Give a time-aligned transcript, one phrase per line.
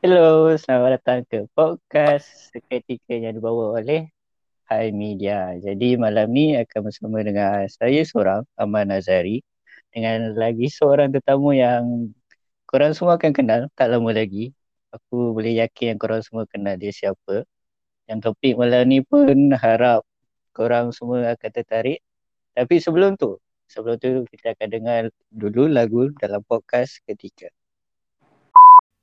[0.00, 4.08] Hello, selamat datang ke podcast seketika yang dibawa oleh
[4.64, 5.52] Hai Media.
[5.60, 9.44] Jadi malam ni akan bersama dengan saya seorang, Aman Nazari
[9.92, 12.08] dengan lagi seorang tetamu yang
[12.64, 14.56] korang semua akan kenal tak lama lagi.
[14.88, 17.44] Aku boleh yakin yang korang semua kenal dia siapa.
[18.08, 20.00] Yang topik malam ni pun harap
[20.56, 22.00] korang semua akan tertarik.
[22.56, 23.36] Tapi sebelum tu,
[23.68, 27.52] sebelum tu kita akan dengar dulu lagu dalam podcast ketika.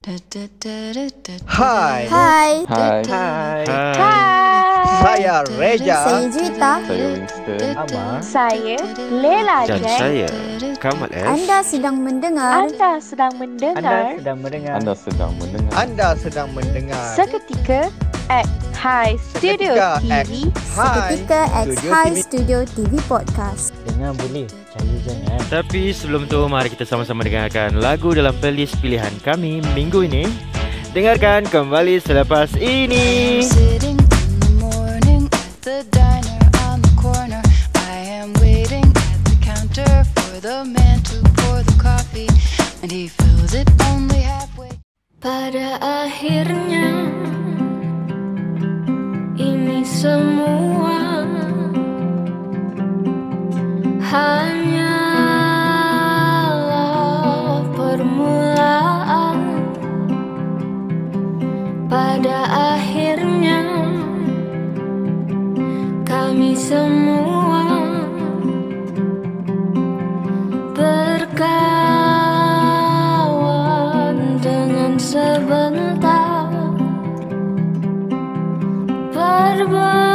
[0.07, 2.07] Hai.
[2.07, 3.63] Hai, Hai, Hai.
[5.03, 5.99] Saya Reja.
[5.99, 6.79] saya Juwita.
[6.79, 7.59] saya Winston.
[7.75, 8.23] Amar.
[8.23, 8.79] Saya
[9.11, 9.99] Lela Dan Jack.
[9.99, 10.31] saya
[10.79, 14.73] Kamal F Anda sedang mendengar Anda sedang Anda mendengar sedang mendengar.
[14.79, 17.91] Anda sedang mendengar Anda sedang mendengar seketika
[18.29, 20.33] at High Studio Seketika at TV.
[20.53, 22.21] Seketika High TV.
[22.21, 23.73] Studio TV Podcast.
[23.87, 24.45] Dengar boleh,
[25.07, 25.39] jangan.
[25.47, 30.27] Tapi sebelum tu mari kita sama-sama dengarkan lagu dalam playlist pilihan kami minggu ini
[30.91, 37.43] Dengarkan kembali selepas ini Sitting in the morning at the diner on the corner.
[37.77, 42.29] I am waiting at the counter for the man to pour the coffee,
[42.81, 44.73] and he fills it only halfway.
[45.21, 47.36] Pada akhirnya ini
[49.87, 51.23] semua
[54.03, 54.83] hanyalah
[57.71, 59.39] permulaan.
[61.87, 62.39] Pada
[62.75, 63.63] akhirnya
[66.03, 67.46] kami semua
[79.69, 80.06] Bye.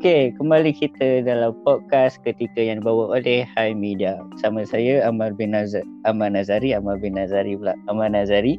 [0.00, 4.16] Okey, kembali kita dalam podcast ketika yang dibawa oleh Hai Media.
[4.32, 7.76] Bersama saya Amal bin Nazar, Amal Nazari, Amal bin Nazari pula.
[7.84, 8.56] Amal Nazari.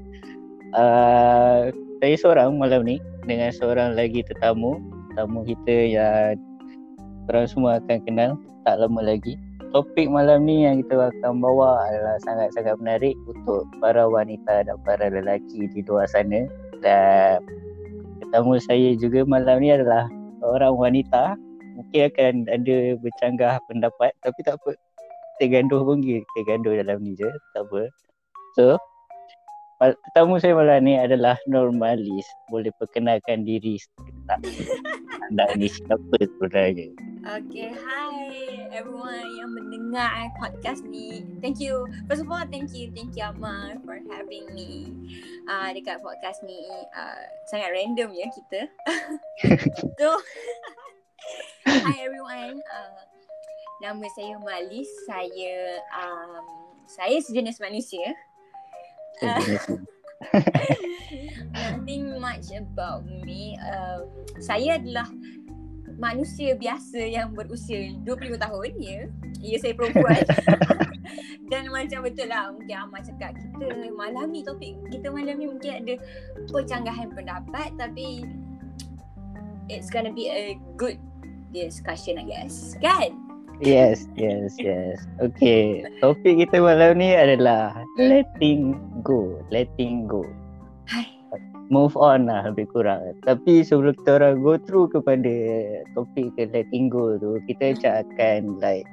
[0.78, 4.78] Uh, saya seorang malam ni dengan seorang lagi tetamu.
[5.10, 6.38] Tetamu kita yang
[7.26, 9.34] korang semua akan kenal tak lama lagi.
[9.74, 15.10] Topik malam ni yang kita akan bawa adalah sangat-sangat menarik untuk para wanita dan para
[15.10, 16.46] lelaki di luar sana.
[16.86, 17.42] Dan
[18.22, 20.06] tetamu saya juga malam ni adalah
[20.44, 21.38] orang wanita
[21.78, 24.76] mungkin akan ada bercanggah pendapat tapi tak apa.
[25.38, 27.90] Kita ganduh pun kita ganduh dalam ni je tak apa.
[28.58, 28.78] So
[29.82, 33.82] tetamu saya malam ni adalah normalis boleh perkenalkan diri
[34.30, 34.46] tak
[35.34, 38.18] anda ni siapa sebenarnya Okay, hi
[38.74, 41.22] everyone yang mendengar podcast ni.
[41.38, 41.86] Thank you.
[42.10, 44.90] First of all, thank you, thank you Amal for having me
[45.46, 46.66] uh, dekat podcast ni.
[46.98, 47.22] Uh,
[47.54, 48.66] sangat random ya kita.
[50.02, 50.18] so,
[51.86, 52.58] hi everyone.
[52.66, 53.06] Uh,
[53.86, 54.90] nama saya Malis.
[55.06, 58.18] Saya um, saya sejenis manusia.
[61.52, 63.58] Nothing much about me.
[63.60, 64.06] Uh,
[64.42, 65.10] saya adalah
[66.02, 69.00] manusia biasa yang berusia 25 tahun ya.
[69.42, 70.22] Ya saya perempuan.
[71.52, 75.84] Dan macam betul lah mungkin Amal cakap kita malam ni topik kita malam ni mungkin
[75.84, 76.00] ada
[76.48, 78.24] percanggahan pendapat tapi
[79.68, 80.96] it's gonna be a good
[81.52, 82.80] discussion I guess.
[82.80, 83.20] Kan?
[83.62, 85.06] Yes, yes, yes.
[85.22, 90.24] Okay, topik kita malam ni adalah letting go, letting go.
[90.88, 91.08] Hai.
[91.72, 93.16] Move on lah lebih kurang.
[93.24, 95.32] Tapi sebelum kita orang go through kepada
[95.96, 98.84] topik ke letting go tu, kita macam akan like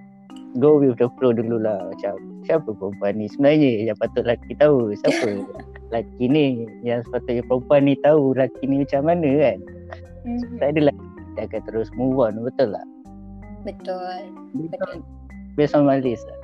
[0.63, 1.91] go with the flow dulu lah.
[1.91, 4.95] Macam siapa perempuan ni sebenarnya yang patut lelaki tahu.
[4.95, 5.43] Siapa
[5.91, 6.47] lelaki ni
[6.87, 9.59] yang sepatutnya perempuan ni tahu lelaki ni macam mana kan.
[10.23, 10.59] Mm-hmm.
[10.63, 12.87] Tak ada lelaki dia akan terus move on, betul tak?
[13.63, 14.19] Betul.
[14.55, 15.03] Betul.
[15.59, 16.39] Based on my list lah.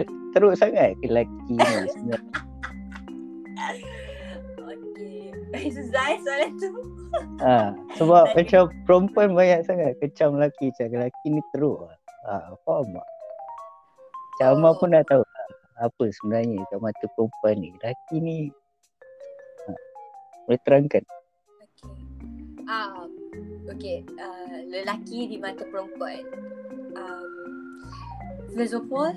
[0.00, 1.64] I- Teruk sangat lelaki ni
[1.96, 2.20] sebenarnya.
[4.60, 5.32] Okay.
[5.72, 6.70] Susah eh soalan tu.
[7.40, 8.36] Ha, sebab Lelaki.
[8.36, 11.88] macam perempuan banyak sangat kecam lelaki macam lelaki ni teruk.
[12.28, 13.08] Ha, faham tak?
[14.36, 14.76] Macam Amal Oh.
[14.76, 15.46] pun dah tahu lah
[15.78, 17.68] apa sebenarnya kat mata perempuan ni.
[17.80, 18.36] Lelaki ni
[19.64, 19.72] ha,
[20.44, 21.04] boleh terangkan.
[21.56, 21.96] Okay.
[22.66, 23.08] Ah,
[23.72, 23.98] okay.
[24.18, 26.20] Uh, lelaki di mata perempuan.
[26.92, 27.24] Um,
[28.54, 29.10] first of all,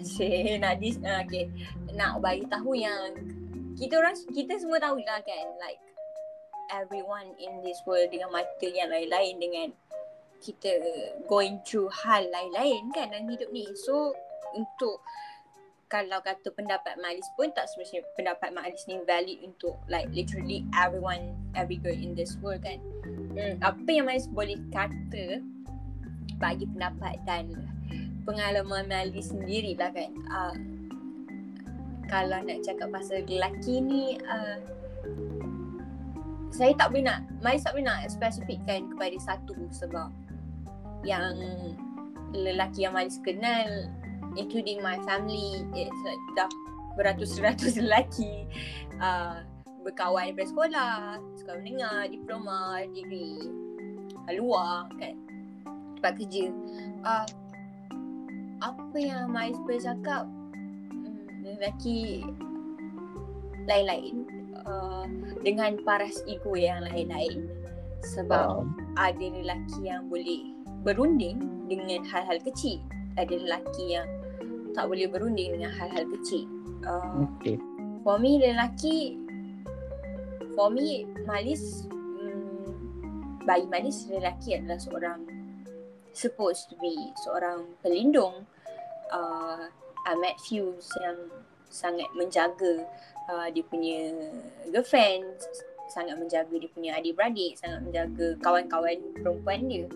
[0.64, 1.52] nak dis, uh, okay,
[1.94, 3.14] nak bagi tahu yang
[3.80, 5.80] kita orang kita semua tahu lah kan like
[6.68, 9.68] everyone in this world dengan mata yang lain-lain dengan
[10.40, 10.72] kita
[11.28, 13.68] going through hal lain-lain kan dalam hidup ni.
[13.76, 14.16] So
[14.56, 15.04] untuk
[15.90, 21.34] kalau kata pendapat Malis pun tak semestinya pendapat Malis ni valid untuk like literally everyone
[21.58, 22.78] every girl in this world kan.
[23.36, 25.42] Hmm, apa yang Malis boleh kata
[26.38, 27.52] bagi pendapat dan
[28.30, 30.14] pengalaman Malis sendiri lah kan.
[30.30, 30.56] Uh,
[32.06, 34.62] kalau nak cakap pasal lelaki ni uh,
[36.54, 40.10] saya tak boleh nak Malis tak boleh nak spesifikkan kepada satu sebab
[41.02, 41.34] yang
[42.34, 43.90] lelaki yang Malis kenal
[44.38, 46.50] including my family it's like dah
[46.98, 48.46] beratus-ratus lelaki
[49.02, 49.42] uh,
[49.86, 50.94] berkawan daripada sekolah
[51.40, 53.50] sekolah menengah, diploma, degree
[54.30, 55.18] luar kan
[55.98, 56.54] tempat kerja
[57.02, 57.26] uh,
[58.60, 60.24] apa yang Malis boleh cakap?
[60.92, 62.24] Hmm, lelaki
[63.68, 64.28] lain-lain.
[64.70, 65.08] Uh,
[65.42, 67.48] dengan paras ego yang lain-lain.
[68.04, 68.96] Sebab Faham.
[69.00, 70.52] ada lelaki yang boleh
[70.84, 72.80] berunding dengan hal-hal kecil.
[73.20, 74.08] Ada lelaki yang
[74.76, 76.48] tak boleh berunding dengan hal-hal kecil.
[76.84, 77.60] Uh, Okay.
[78.08, 79.20] For me lelaki
[80.56, 85.20] For me Malis mm, Bagi Malis lelaki adalah seorang
[86.20, 88.44] Supposed to be Seorang pelindung
[89.16, 89.72] uh,
[90.04, 91.32] I met few yang
[91.72, 92.84] Sangat menjaga
[93.32, 94.12] uh, Dia punya
[94.68, 95.40] girlfriend
[95.88, 99.88] Sangat menjaga dia punya adik-beradik Sangat menjaga kawan-kawan perempuan dia.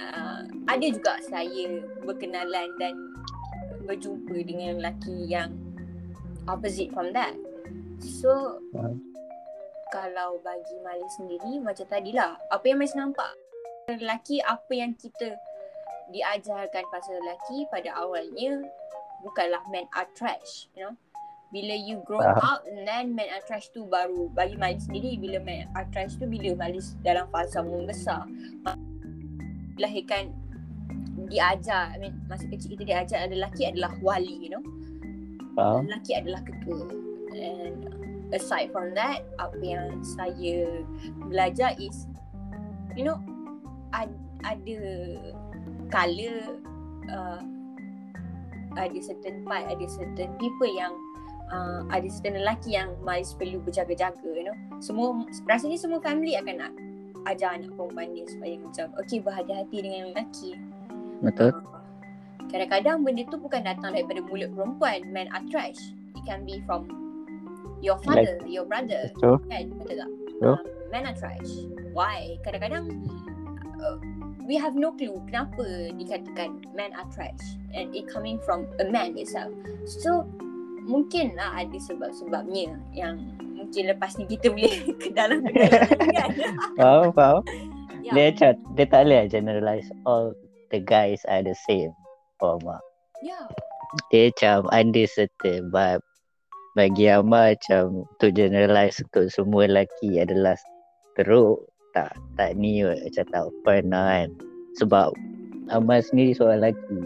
[0.00, 2.96] Uh, Ada juga saya berkenalan dan
[3.84, 5.52] Berjumpa dengan lelaki yang
[6.48, 7.36] opposite from that.
[8.00, 8.60] So
[9.88, 13.32] kalau bagi Mali sendiri macam tadilah apa yang Mali nampak?
[13.88, 15.36] Lelaki apa yang kita
[16.12, 18.64] diajarkan pasal lelaki pada awalnya
[19.20, 20.94] bukanlah men are trash you know
[21.48, 22.44] bila you grow Faham.
[22.44, 26.28] up then men are trash tu baru bagi Mali sendiri bila men are trash tu
[26.28, 28.28] bila Mali dalam fasa membesar
[29.80, 30.32] lahirkan
[31.28, 34.64] diajar I mean masa kecil kita diajar adalah lelaki adalah wali you know
[35.56, 35.88] Faham?
[35.88, 36.88] lelaki adalah ketua
[37.32, 37.88] and
[38.36, 40.84] aside from that apa yang saya
[41.32, 42.04] belajar is
[42.92, 43.16] you know
[43.96, 44.12] ad,
[44.44, 44.76] ada
[45.88, 46.56] color
[47.10, 47.40] uh,
[48.78, 50.92] ada certain part ada certain people yang
[51.50, 54.56] uh, ada certain lelaki yang Maiz perlu berjaga-jaga you know.
[54.78, 56.72] Semua rasanya semua family akan nak
[57.26, 60.50] ajar anak perempuan dia supaya macam okay berhati-hati dengan lelaki.
[61.20, 61.50] Betul.
[61.50, 61.78] Uh,
[62.48, 66.88] kadang-kadang benda tu bukan datang daripada mulut perempuan men are trash it can be from
[67.84, 69.36] your father your brother Betul.
[69.52, 69.68] kan?
[69.76, 70.10] Betul tak?
[70.32, 70.54] Betul.
[70.56, 71.52] Uh, men are trash
[71.92, 72.40] why?
[72.46, 72.88] Kadang-kadang
[73.84, 73.98] uh,
[74.48, 79.12] we have no clue kenapa dikatakan men are trash and it coming from a man
[79.20, 79.52] itself
[79.84, 80.24] so
[80.88, 83.20] mungkin lah ada sebab-sebabnya yang
[83.52, 84.72] mungkin lepas ni kita boleh
[85.04, 86.32] ke dalam kan
[86.80, 87.44] Faham, faham.
[87.98, 88.14] Ya.
[88.14, 90.32] Dia macam, dia tak boleh generalize all
[90.72, 91.92] the guys are the same.
[92.40, 92.80] Faham tak?
[93.20, 93.40] ya
[94.08, 96.00] Dia macam ada certain but
[96.72, 100.56] bagi Amar macam to generalize untuk semua lelaki adalah
[101.20, 101.67] teruk.
[101.96, 102.98] Tak, tak ni kot.
[103.00, 104.28] macam tak fun lah kan.
[104.78, 105.08] Sebab
[105.68, 107.00] Amar sendiri seorang lelaki.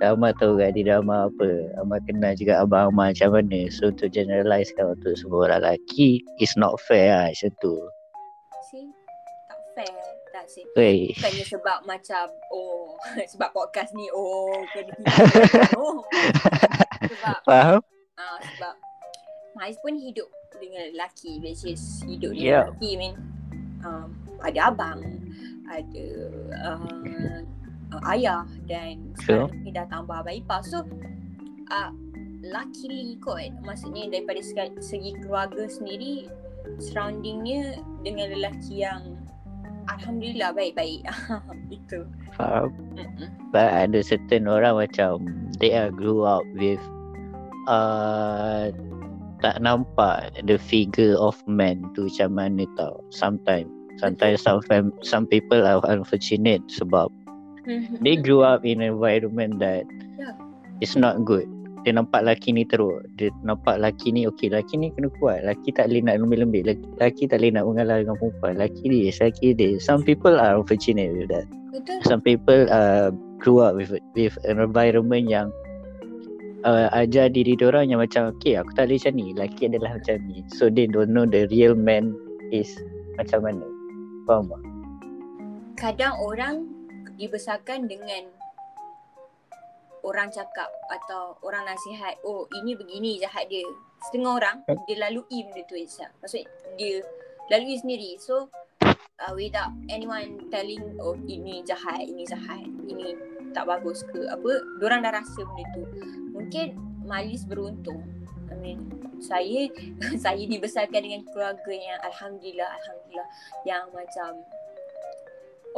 [0.00, 1.50] Amar tahu kan dia Amar apa.
[1.80, 3.68] Amar kenal juga abang Amar macam mana.
[3.72, 7.76] So to generalize kan untuk semua orang lelaki is not fair lah macam tu.
[8.70, 8.86] see
[9.48, 12.94] tak fair tak sih bukannya sebab macam oh
[13.34, 14.94] sebab podcast ni oh kena
[15.80, 16.06] oh
[17.02, 17.80] sebab Faham?
[18.14, 18.74] ah sebab
[19.58, 20.30] Maiz pun hidup
[20.62, 22.64] dengan lelaki which is hidup dengan Yeah.
[22.70, 23.14] lelaki I mean
[23.84, 24.08] um,
[24.40, 25.00] ada abang
[25.70, 26.06] ada
[26.66, 27.40] uh,
[27.94, 29.46] uh, ayah dan Sure.
[29.46, 30.82] sekarang dah tambah abang ipar so
[31.70, 31.90] uh,
[32.40, 36.26] luckily kot maksudnya daripada segi, segi keluarga sendiri
[36.80, 39.16] surroundingnya dengan lelaki yang
[39.88, 41.02] Alhamdulillah baik-baik
[41.76, 42.06] itu
[42.38, 42.70] Faham?
[42.94, 43.28] Mm-mm.
[43.50, 45.26] But ada certain orang macam
[45.58, 46.80] they are grew up with
[47.66, 48.70] uh,
[49.40, 53.00] tak nampak the figure of man tu macam mana tau.
[53.12, 53.68] Sometimes
[54.00, 57.12] sometimes some fam- some people are unfortunate sebab
[58.00, 59.84] they grew up in an environment that
[60.20, 60.36] Yeah.
[60.84, 61.48] is not good.
[61.80, 63.08] Dia nampak laki ni teruk.
[63.16, 65.40] Dia nampak laki ni okay laki ni kena kuat.
[65.48, 66.62] Laki tak boleh nak lembik-lembik.
[66.68, 68.54] Laki, laki tak boleh nak mengalah dengan perempuan.
[68.60, 69.80] Laki dia, laki dia.
[69.80, 74.58] Some people are unfortunate with that betul some people uh, grew up with with an
[74.58, 75.48] environment yang
[76.64, 79.26] uh, ajar diri orang yang macam okay aku tak boleh macam ni.
[79.36, 80.44] Lelaki adalah macam ni.
[80.54, 82.16] So they don't know the real man
[82.50, 82.70] is
[83.20, 83.66] macam mana.
[84.28, 84.70] Faham tak?
[85.80, 86.68] kadang orang
[87.16, 88.28] dibesarkan dengan
[90.04, 93.64] orang cakap atau orang nasihat oh ini begini jahat dia.
[94.04, 96.44] Setengah orang dia lalui benda tu itself maksud
[96.76, 97.00] dia
[97.48, 98.20] lalui sendiri.
[98.20, 98.52] So
[99.24, 103.16] uh, without anyone telling oh ini jahat ini jahat ini
[103.52, 104.26] tak bagus ke?
[104.30, 104.50] Apa
[104.82, 105.84] orang dah rasa benda tu?
[106.34, 108.06] Mungkin Malis beruntung.
[108.50, 108.86] I mean
[109.18, 109.68] saya
[110.24, 113.28] saya dibesarkan dengan keluarga yang alhamdulillah alhamdulillah.
[113.66, 114.30] Yang macam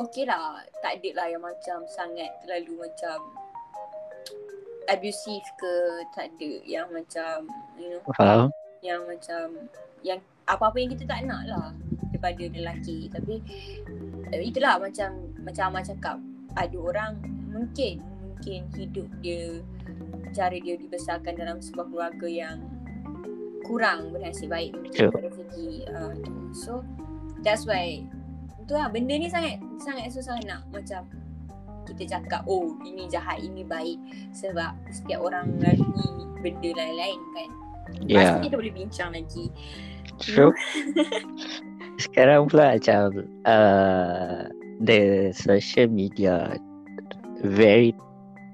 [0.06, 0.60] okey lah.
[0.84, 3.16] Tak ada lah yang macam sangat terlalu macam
[4.92, 5.74] abusive ke
[6.12, 6.52] tak ada.
[6.68, 7.36] Yang macam
[7.80, 8.52] you know faham.
[8.84, 9.70] yang macam
[10.02, 10.18] yang
[10.50, 11.72] apa-apa yang kita tak nak lah
[12.12, 13.08] daripada lelaki.
[13.08, 13.34] Tapi
[14.30, 16.16] eh, itulah macam macam Amal cakap.
[16.52, 17.12] Ada orang
[17.52, 19.60] mungkin mungkin hidup dia
[20.32, 22.58] cara dia dibesarkan dalam sebuah keluarga yang
[23.62, 26.16] kurang bernasib baik mungkin dari segi uh,
[26.50, 26.82] so
[27.46, 28.02] that's why
[28.66, 31.06] tu lah benda ni sangat sangat susah nak macam
[31.86, 33.98] kita cakap oh ini jahat ini baik.
[34.34, 37.50] Sebab setiap orang lalui benda lain-lain kan.
[38.06, 39.44] Yeah Pasti kita boleh bincang lagi.
[40.22, 40.54] true.
[42.02, 44.48] Sekarang pula macam uh,
[44.82, 46.56] the social media
[47.42, 47.90] very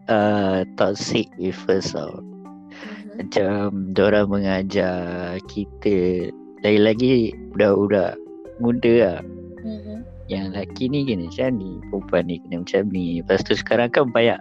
[0.08, 2.20] uh, toxic with us tau
[2.68, 3.24] Mhm.
[3.24, 3.58] macam
[3.96, 6.28] diorang mengajar kita
[6.62, 8.14] lagi-lagi budak-budak
[8.58, 9.18] muda lah.
[9.64, 9.96] Mhm.
[10.28, 13.24] yang lelaki ni kena macam ni perempuan ni kena macam ni.
[13.24, 14.36] Lepas tu sekarang kan banyak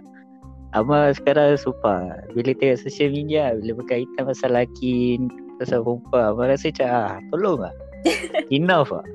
[0.76, 5.16] Amal sekarang sumpah bila tengok social media bila berkaitan pasal lelaki
[5.56, 7.74] pasal perempuan Amal rasa macam ah tolong lah.
[8.54, 9.06] Enough lah.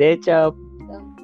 [0.00, 0.56] Dia macam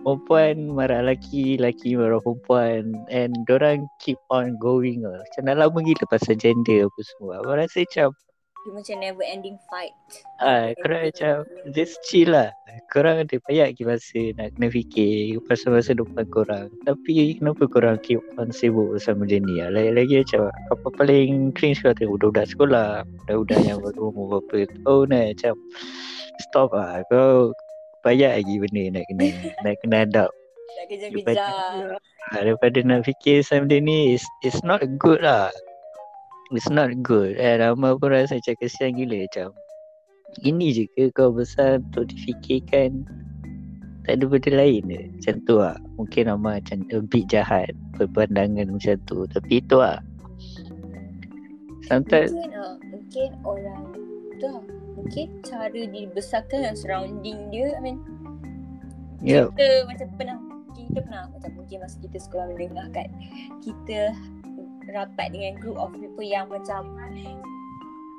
[0.02, 5.78] perempuan marah lelaki lelaki marah perempuan and orang keep on going lah macam dah lama
[5.80, 8.10] gila pasal gender apa semua Amal rasa macam
[8.62, 9.90] Dia macam never ending fight.
[10.38, 11.42] Ah, korang macam
[11.74, 12.54] just chill lah.
[12.94, 16.70] Korang ada banyak lagi masa nak kena fikir pasal masa depan korang.
[16.86, 19.74] Tapi kenapa korang keep on sibuk pasal benda ni lah.
[19.74, 20.40] Lagi-lagi macam
[20.70, 22.90] apa paling cringe kau tengok budak-budak sekolah.
[23.26, 25.54] Budak-budak yang baru umur berapa tahun lah macam
[26.46, 27.02] stop lah.
[27.10, 27.50] Kau
[28.02, 29.26] banyak lagi benda nak kena
[29.64, 30.30] nak kena hadap.
[30.72, 31.98] Nak kejar-kejar.
[32.32, 35.50] Ah, daripada nak fikir pasal benda ni it's, it's not good lah.
[36.52, 37.40] It's not good.
[37.40, 39.56] And Amal pun rasa macam kesian gila macam
[40.40, 43.04] ini je ke kau besar untuk difikirkan
[44.08, 45.02] Tak ada benda lain ke?
[45.14, 45.76] Macam tu lah.
[45.94, 47.70] Mungkin Amar macam a bit jahat.
[47.94, 49.28] Berpandangan macam tu.
[49.30, 50.02] Tapi itu lah.
[51.86, 52.50] Sometimes, Mungkin
[52.90, 53.84] mungkin orang
[54.42, 54.81] tu lah.
[54.92, 57.98] Mungkin cara dibesarkan yang surrounding dia I mean
[59.22, 59.46] yeah.
[59.54, 60.38] kita macam pernah
[60.74, 63.08] kita pernah macam mungkin masa kita sekolah mendengar kan
[63.62, 64.12] kita
[64.90, 66.82] rapat dengan group of people yang macam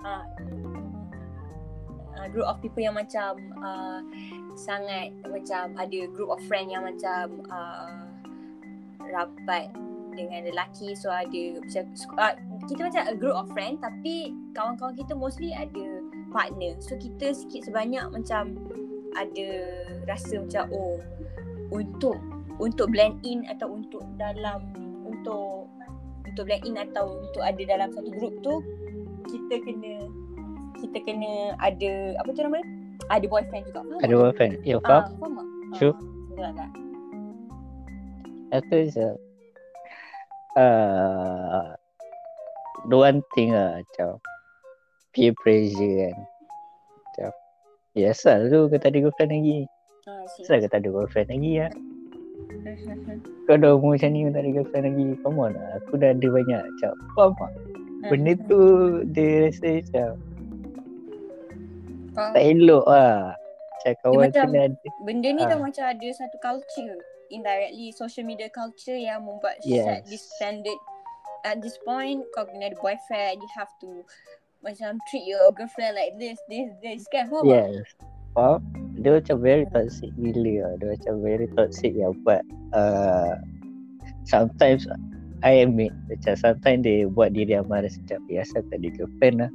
[0.07, 0.25] uh,
[2.17, 3.99] uh, group of people yang macam uh,
[4.55, 8.07] sangat macam ada group of friend yang macam uh,
[9.11, 9.69] rapat
[10.13, 11.83] dengan lelaki so ada macam
[12.17, 12.33] uh,
[12.69, 15.92] kita macam a group of friend tapi kawan-kawan kita mostly ada
[16.33, 18.57] partner so kita sikit sebanyak macam
[19.13, 19.47] ada
[20.09, 20.97] rasa macam oh
[21.69, 22.17] untuk
[22.57, 24.65] untuk blend in atau untuk dalam
[25.05, 25.69] untuk
[26.25, 28.59] untuk blend in atau untuk ada dalam satu group tu
[29.29, 29.93] kita kena
[30.81, 32.67] kita kena ada apa tu nama dia?
[33.09, 33.81] Ada boyfriend juga.
[33.83, 34.19] Faham Ada tak?
[34.19, 34.53] boyfriend.
[34.63, 35.03] Ya, Ah, faham?
[35.17, 35.47] faham tak?
[35.73, 35.93] True.
[35.93, 36.69] Ah, betul tak?
[38.53, 39.07] Itu je.
[40.53, 41.73] Uh,
[42.85, 44.21] the one thing lah macam
[45.13, 46.15] peer pressure kan.
[47.05, 47.31] Macam,
[47.93, 49.59] ya asal tu kau tak ada girlfriend lagi.
[50.03, 50.25] Ah.
[50.27, 51.67] Asal kau tak ada boyfriend lagi ya.
[53.43, 55.05] Kau dah umur macam ni kau tak ada girlfriend lagi.
[55.19, 55.69] Come on lah.
[55.77, 56.91] Aku dah ada banyak macam.
[57.13, 57.51] Faham tak?
[58.03, 58.61] Benda tu
[59.05, 60.09] dia rasa macam
[62.13, 62.31] Faham.
[62.31, 63.35] tak elok lah.
[63.35, 64.87] Macam kawan macam- ada.
[65.03, 65.49] Benda ni Ah.
[65.49, 66.95] dah macam ada satu culture
[67.27, 69.83] indirectly social media culture yang membuat Yes.
[69.83, 70.79] set this standard
[71.43, 74.05] at this point kau kena ada boyfriend you have to
[74.63, 77.45] macam treat your girlfriend like this this this kan faham?
[77.45, 77.83] Yes.
[78.33, 78.63] Faham?
[79.03, 80.71] Dia macam very toxic gila lah.
[80.79, 83.37] Dia macam very toxic yang buat uh,
[84.23, 84.87] sometimes
[85.43, 89.35] I admit macam sometimes dia buat diri Amar rasa macam eh, asal tak ada girlfriend
[89.43, 89.51] lah.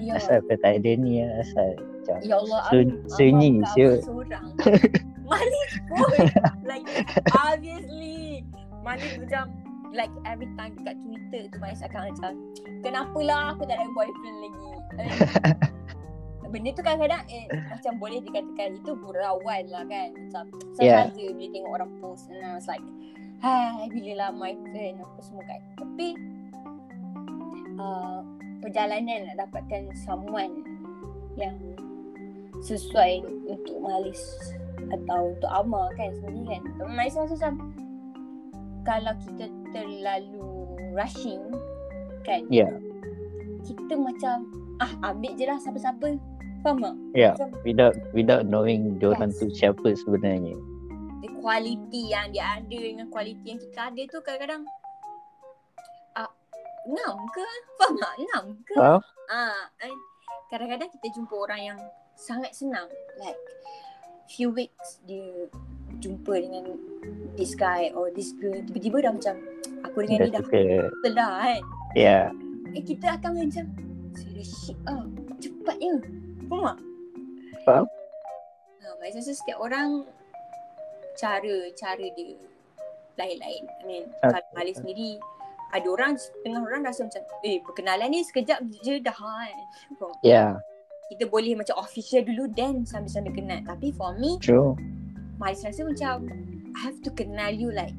[0.00, 1.44] ya Asal kau tak ada ni lah.
[1.44, 4.44] Asal macam ya Allah sun- sunyi seorang
[5.30, 6.18] Malik pun
[6.70, 6.86] like
[7.34, 8.46] obviously
[8.86, 9.50] Malik macam
[9.96, 12.32] like every time dekat Twitter tu Malik akan macam
[12.84, 14.70] kenapalah aku tak ada boyfriend lagi.
[15.00, 15.10] Eh,
[16.52, 20.08] benda tu kadang-kadang eh, macam boleh dikatakan itu gurauan lah kan.
[20.14, 20.44] Macam
[20.76, 21.08] Yeah.
[21.08, 22.84] sahaja bila tengok orang post and I was like
[23.40, 25.60] hai bila lah my turn apa semua kan.
[25.80, 26.08] Tapi
[27.80, 28.20] uh,
[28.60, 30.64] perjalanan nak dapatkan someone
[31.40, 31.56] yang
[32.60, 34.20] sesuai untuk Malis
[34.92, 36.62] atau untuk Ama kan sendiri kan.
[36.92, 37.54] Malis rasa macam
[38.86, 40.46] kalau kita terlalu
[40.94, 41.42] rushing
[42.22, 42.70] kan Ya.
[43.62, 44.46] kita macam
[44.78, 46.16] ah ambil je lah siapa-siapa
[46.62, 46.94] faham tak?
[47.12, 47.30] Ya.
[47.34, 49.38] Macam Without without knowing diorang Yes.
[49.42, 50.54] tu siapa sebenarnya.
[51.18, 54.62] the quality yang dia ada dengan quality yang kita ada tu kadang-kadang
[56.14, 56.30] ah,
[56.86, 57.44] enam ke?
[57.76, 58.14] Faham tak?
[58.18, 58.74] Enam ke?
[58.74, 59.00] Faham?
[59.26, 59.66] Ah,
[60.46, 61.78] kadang-kadang kita jumpa orang yang
[62.14, 62.86] sangat senang
[63.18, 63.38] like
[64.26, 65.46] few weeks dia
[65.98, 66.64] jumpa dengan
[67.34, 69.34] this guy or this girl tiba-tiba dah macam
[69.82, 70.60] aku dengan dia dah suka.
[71.10, 71.60] dah kan
[71.96, 72.18] Ya.
[72.72, 73.64] eh kita akan macam
[74.12, 75.04] serious shit ah
[75.38, 75.96] cepatnya
[76.46, 76.78] faham tak?
[77.64, 77.84] Faham.
[78.78, 80.06] Ha, rasa setiap orang
[81.16, 82.36] cara-cara dia
[83.16, 83.62] lain-lain.
[83.64, 84.30] I mean, Ah.
[84.30, 85.16] kalau Malik sendiri
[85.72, 89.56] ada orang setengah orang rasa macam eh perkenalan ni sekejap je dah kan.
[90.22, 90.60] Ya.
[91.08, 93.58] Kita boleh macam official dulu then sambil-sambil kenal.
[93.64, 94.74] Tapi for me, True.
[95.36, 96.14] Malik rasa macam
[96.72, 97.96] I have to kenal you like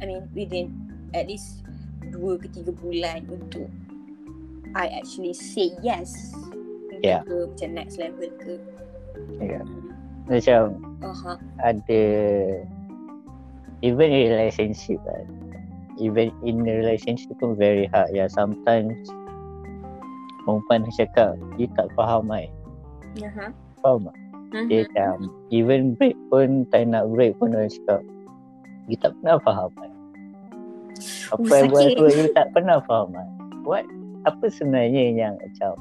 [0.00, 0.72] I mean within
[1.16, 1.64] at least
[2.12, 3.68] dua ke tiga bulan untuk
[4.76, 6.32] I actually say yes
[7.00, 7.24] Yeah.
[7.24, 8.60] ke macam next level ke.
[9.40, 9.64] Ya.
[10.28, 11.40] Macam Aha.
[11.64, 12.02] ada
[13.80, 15.24] even in relationship kan
[15.96, 19.08] even in a relationship pun very hard ya sometimes
[20.44, 22.48] perempuan cakap dia tak faham kan
[23.24, 23.46] Aha.
[23.80, 24.19] faham tak
[24.50, 24.86] dia Mhm.
[24.90, 25.14] macam
[25.50, 28.02] even break pun time nak break pun orang cakap
[28.86, 29.92] dia tak pernah faham kan
[31.30, 33.28] apa Oh, yang buat tu dia tak pernah faham kan
[33.62, 33.86] what
[34.26, 35.72] apa sebenarnya yang macam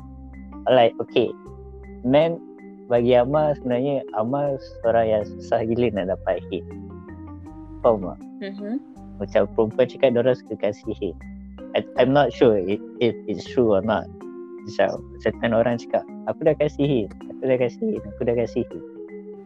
[0.70, 1.34] like okay
[2.06, 2.38] man
[2.88, 6.64] bagi Amal sebenarnya Amal seorang yang susah gila nak dapat hit
[7.82, 8.20] faham tak?
[8.46, 8.78] Mhm.
[9.20, 11.16] macam perempuan cakap diorang suka kasih hit
[11.78, 14.06] I, I'm not sure if, if it's true or not
[14.68, 14.90] macam
[15.24, 18.84] certain orang cakap aku dah kasih hit aku dah kasih hit aku dah kasih hit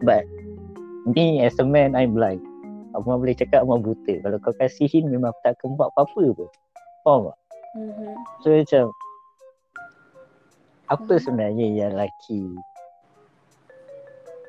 [0.02, 0.24] but
[1.04, 2.40] me as a man I'm blind.
[2.94, 4.22] Amal boleh cakap Amal buta.
[4.22, 6.48] Kalau kau kasih memang aku tak akan buat apa-apa pun.
[7.04, 7.38] Faham tak?
[7.74, 8.14] Mhm.
[8.38, 8.84] so macam
[10.86, 11.22] apa Hmm.
[11.26, 12.54] sebenarnya yang lelaki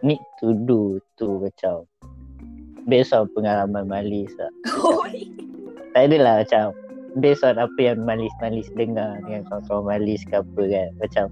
[0.05, 1.89] need to do tu macam
[2.85, 4.53] based on pengalaman Malis lah
[5.97, 6.69] tak adalah macam
[7.17, 11.25] based on apa yang Malis-Malis dengar dengan kawan-kawan Malis ke apa kan macam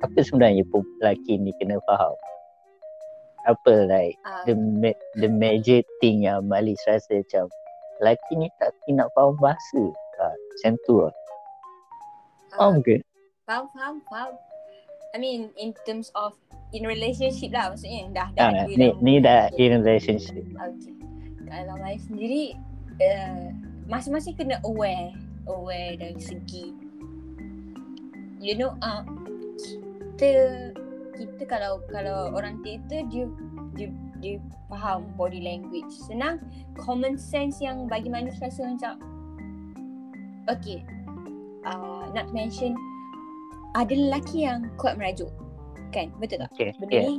[0.00, 0.64] apa sebenarnya
[1.00, 2.12] lelaki ni kena faham
[3.44, 7.48] apa like Ah, the ma- the major thing yang Malis rasa macam
[8.00, 9.82] lelaki ni tak nak faham bahasa.
[10.20, 11.12] Ha, macam tu lah.
[12.56, 12.96] ah, Faham ke?
[13.44, 14.32] Faham, faham, faham.
[15.14, 16.34] I mean, in terms of
[16.74, 20.42] in relationship lah maksudnya dah dah Ha, ada ni, ni dah in relationship.
[20.42, 20.94] Okay.
[21.44, 22.56] Kalau Maya sendiri,
[22.98, 23.46] uh,
[23.88, 25.12] masing-masing kena aware.
[25.44, 26.72] Aware dari segi.
[28.40, 29.04] You know, uh,
[30.16, 30.30] kita
[31.14, 33.24] kita kalau kalau orang theater dia
[33.76, 33.88] dia
[34.20, 34.34] dia
[34.72, 35.90] faham body language.
[36.08, 36.40] Senang
[36.80, 38.94] common sense yang bagi manusia rasa macam
[40.48, 40.84] okay.
[41.64, 42.76] Uh, not mention
[43.72, 45.32] ada lelaki yang kuat merajuk.
[45.90, 46.12] Kan?
[46.20, 46.52] Betul tak?
[46.52, 46.76] Okay.
[46.76, 47.06] Benda Yeah.
[47.08, 47.16] ni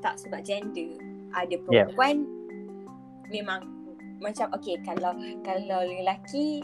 [0.00, 0.96] tak sebab gender.
[1.34, 1.90] Ada Yeah.
[1.90, 2.16] perempuan
[3.30, 3.79] memang
[4.20, 6.60] macam okay kalau kalau lelaki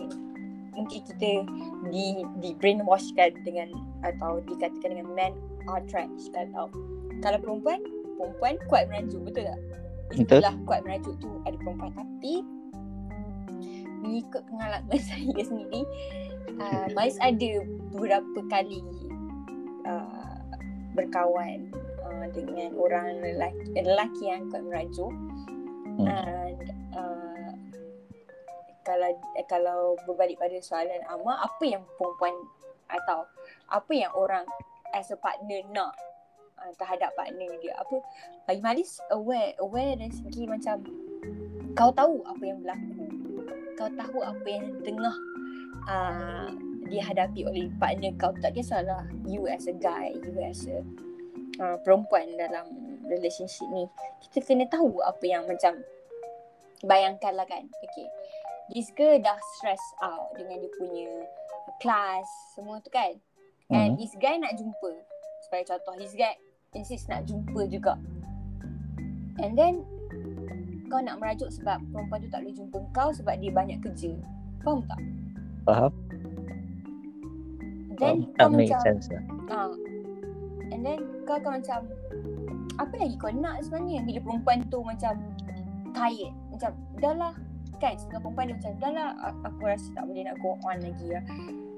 [0.77, 1.43] mungkin kita
[1.89, 3.73] di di brainwashkan dengan
[4.05, 5.33] atau dikatakan dengan man
[5.73, 6.69] are trash kalau
[7.25, 7.81] kalau perempuan
[8.21, 9.61] perempuan kuat merajuk betul tak?
[10.07, 10.39] Betul.
[10.39, 12.35] Itulah kuat merajuk tu ada perempuan tapi
[14.05, 15.83] mengikut pengalaman saya sendiri
[16.61, 17.65] uh, Mais ada
[17.97, 18.85] beberapa kali
[19.89, 20.37] uh,
[20.93, 21.73] berkawan
[22.05, 25.13] uh, dengan orang lelaki, lelaki yang kuat merajuk
[25.97, 26.13] Hmm.
[26.13, 26.46] uh,
[28.87, 32.33] kalau eh, kalau berbalik pada soalan Ama apa yang perempuan
[32.87, 33.27] atau
[33.67, 34.47] apa yang orang
[34.95, 35.91] as a partner nak
[36.63, 37.75] uh, terhadap partner dia?
[37.83, 37.99] Apa
[38.47, 40.87] bagi Malis aware aware dari segi macam
[41.75, 43.05] kau tahu apa yang berlaku.
[43.77, 45.17] Kau tahu apa yang tengah
[45.91, 46.49] uh,
[46.87, 48.31] dihadapi oleh partner kau.
[48.39, 50.79] Tak kisahlah you as a guy you as a
[51.59, 52.71] uh, perempuan dalam
[53.11, 53.91] relationship ni.
[54.23, 55.83] Kita kena tahu apa yang macam
[56.87, 57.67] bayangkanlah kan.
[57.83, 58.16] Okay
[58.75, 61.09] this girl dah stress out dengan dia punya
[61.79, 62.27] class
[62.57, 63.15] semua tu kan
[63.71, 63.99] and Hmm.
[63.99, 64.91] this guy nak jumpa
[65.47, 66.35] sebagai contoh this guy
[66.75, 67.99] insist nak jumpa juga
[69.43, 69.83] and then
[70.87, 74.15] kau nak merajuk sebab perempuan tu tak boleh jumpa kau sebab dia banyak kerja
[74.63, 75.03] faham tak
[75.67, 75.91] Faham?
[77.99, 78.39] then Faham?
[78.39, 79.23] Kau macam sense lah.
[79.51, 79.75] Ah.
[80.71, 81.91] And then kau akan macam
[82.79, 85.19] apa lagi kau nak sebenarnya bila perempuan tu macam
[85.91, 86.35] tired.
[86.55, 86.71] Macam
[87.03, 87.35] dah lah
[87.77, 89.09] kan setengah perempuan dia macam dah lah
[89.45, 91.23] aku rasa tak boleh nak go on lagi lah.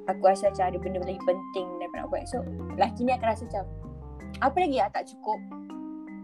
[0.08, 2.22] Aku rasa macam ada benda lagi penting daripada nak buat.
[2.26, 2.36] So
[2.74, 3.64] lelaki ni akan rasa macam
[4.38, 5.40] apa lagi lah tak cukup.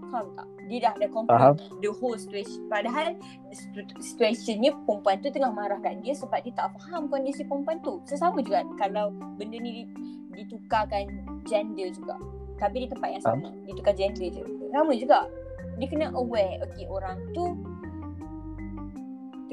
[0.09, 0.49] Faham tak?
[0.71, 1.27] Dia dah dah Faham.
[1.27, 2.61] conclude the whole situation.
[2.69, 3.19] Padahal
[3.51, 7.99] situ- situationnya perempuan tu tengah marah kat dia sebab dia tak faham kondisi perempuan tu.
[8.07, 9.91] Sesama juga kalau benda ni di-
[10.35, 11.09] ditukarkan
[11.45, 12.17] gender juga.
[12.57, 13.51] Tapi di tempat yang sama.
[13.67, 14.43] Ditukar gender je.
[14.71, 15.27] Sama juga.
[15.75, 16.63] Dia kena aware.
[16.71, 17.59] Okay orang tu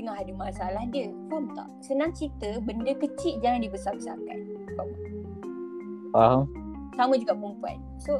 [0.01, 1.13] tengah ada masalah dia.
[1.29, 1.69] Faham tak?
[1.85, 4.39] Senang cerita benda kecil jangan dibesar-besarkan.
[4.73, 4.89] Faham?
[6.11, 6.41] Faham?
[6.97, 7.77] Sama juga perempuan.
[8.01, 8.17] So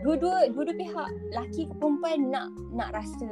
[0.00, 3.28] dua-dua dua-dua pihak laki ke perempuan nak nak rasa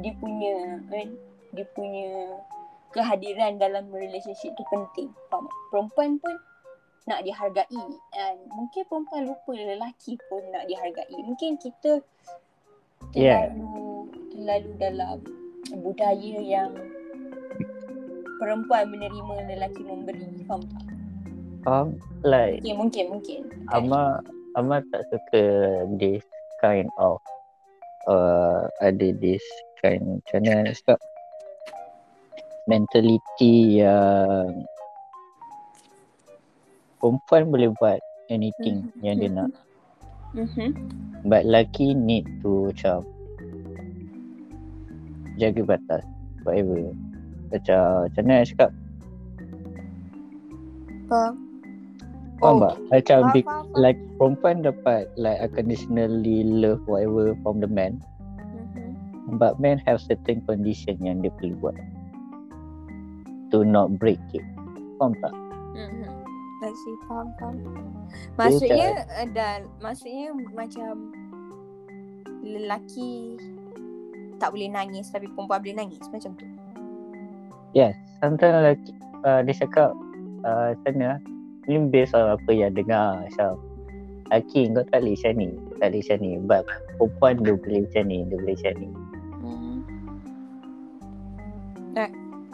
[0.00, 1.10] dia punya eh,
[1.52, 2.40] dia punya
[2.96, 5.12] kehadiran dalam relationship tu penting.
[5.28, 5.58] Faham tak?
[5.68, 6.34] Perempuan pun
[7.04, 7.84] nak dihargai
[8.16, 11.12] and mungkin perempuan lupa lelaki pun nak dihargai.
[11.20, 12.00] Mungkin kita
[13.12, 13.52] Yeah.
[13.52, 15.18] terlalu terlalu dalam
[15.78, 16.72] budaya yang
[18.42, 20.26] perempuan menerima lelaki memberi.
[20.46, 20.84] Faham tak?
[21.64, 21.88] Faham?
[22.24, 23.40] Like Mungkin mungkin mungkin.
[23.72, 24.20] Ama
[24.54, 25.44] Ama tak suka
[25.98, 26.22] this
[26.62, 27.18] kind of
[28.06, 29.42] uh, ada this
[29.82, 30.98] kind macam mana nak cakap
[32.70, 34.64] mentality yang
[37.02, 38.00] perempuan boleh buat
[38.32, 39.02] anything Mhm.
[39.04, 39.50] yang dia nak
[40.32, 40.68] Mhm.
[41.28, 43.04] but lelaki need to macam
[45.36, 46.02] jaga batas
[46.44, 46.90] whatever
[47.50, 48.70] macam macam mana nak cakap
[51.04, 51.34] Faham?
[52.40, 57.68] faham tak macam Faham, big, faham, like perempuan dapat like unconditionally love whatever from the
[57.70, 58.00] man
[58.44, 59.38] Mhm.
[59.40, 61.76] But men have certain condition yang dia perlu buat
[63.52, 64.44] To not break it
[64.98, 65.34] Faham tak?
[65.74, 66.24] Mhm.
[66.64, 67.60] I see, faham, faham.
[68.40, 71.12] Maksudnya uh, dan maksudnya macam
[72.40, 73.36] lelaki
[74.44, 76.44] tak boleh nangis tapi perempuan boleh nangis macam tu.
[77.74, 78.84] Yes Sometimes like
[79.26, 79.90] uh, Dia cakap
[80.46, 81.18] uh, Sana
[81.66, 83.58] Ni based on apa yang dengar Macam
[84.30, 85.48] Laki kau tak boleh macam ni
[85.82, 86.62] Tak boleh macam ni But
[86.96, 88.90] perempuan dia boleh macam ni Dia boleh macam ni
[89.44, 89.78] Hmm.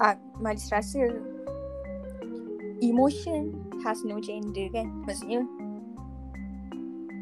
[0.00, 1.00] Ah, Malis rasa
[2.84, 4.88] emotion has no gender kan.
[5.08, 5.44] Maksudnya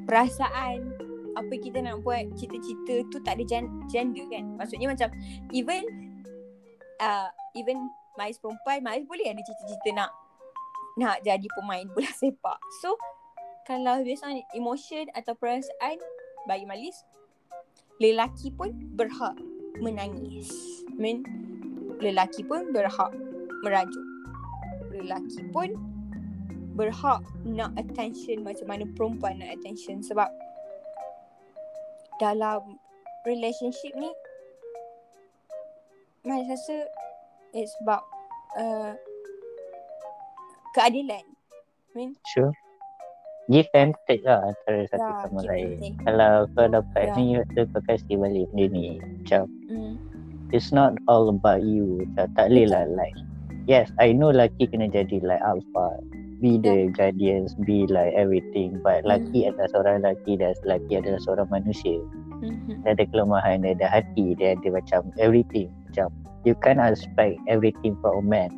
[0.07, 0.98] perasaan
[1.41, 4.45] apa kita nak buat cita-cita tu tak ada gen- gender kan.
[4.59, 5.09] Maksudnya macam
[5.55, 5.83] even
[7.03, 7.79] uh, even
[8.19, 10.11] Mais perempuan, Mais boleh ada cita-cita nak
[10.99, 12.59] nak jadi pemain bola sepak.
[12.83, 12.99] So
[13.63, 16.03] kalau based on emotion atau perasaan
[16.51, 16.99] bagi Malis
[18.03, 19.39] lelaki pun berhak
[19.79, 20.51] menangis.
[20.91, 21.23] I mean,
[22.03, 23.15] lelaki pun berhak
[23.63, 24.07] merajuk.
[24.91, 25.79] Lelaki pun
[26.79, 30.31] berhak nak attention macam mana perempuan nak attention sebab
[32.19, 32.79] dalam
[33.25, 34.11] relationship ni
[36.27, 36.85] Mai rasa
[37.57, 38.05] it's about
[38.59, 38.93] uh,
[40.77, 41.25] keadilan.
[41.25, 42.53] I mean, Sure.
[43.49, 45.97] Give and take lah antara satu Ya, sama lain.
[46.05, 47.17] Kalau kau dapat Ya.
[47.17, 49.01] ni, tu kau kasih balik benda ni.
[49.01, 49.95] Macam, mm,
[50.53, 52.05] it's not all about you.
[52.13, 53.17] Macam, tak boleh lah like,
[53.65, 55.97] yes, I know lelaki kena jadi like alpha.
[56.39, 58.79] Be the guardians, be like everything.
[58.79, 61.99] But lelaki adalah seorang lelaki dan lelaki adalah seorang manusia.
[62.39, 62.87] mhm.
[62.87, 65.67] Dia ada kelemahan, dia ada hati, dia ada macam everything.
[65.91, 66.15] Macam,
[66.47, 68.51] you can't expect everything from a man.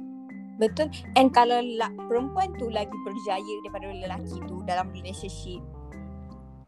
[0.60, 0.92] Betul.
[1.16, 5.64] And kalau la- perempuan tu lagi berjaya daripada lelaki tu dalam relationship,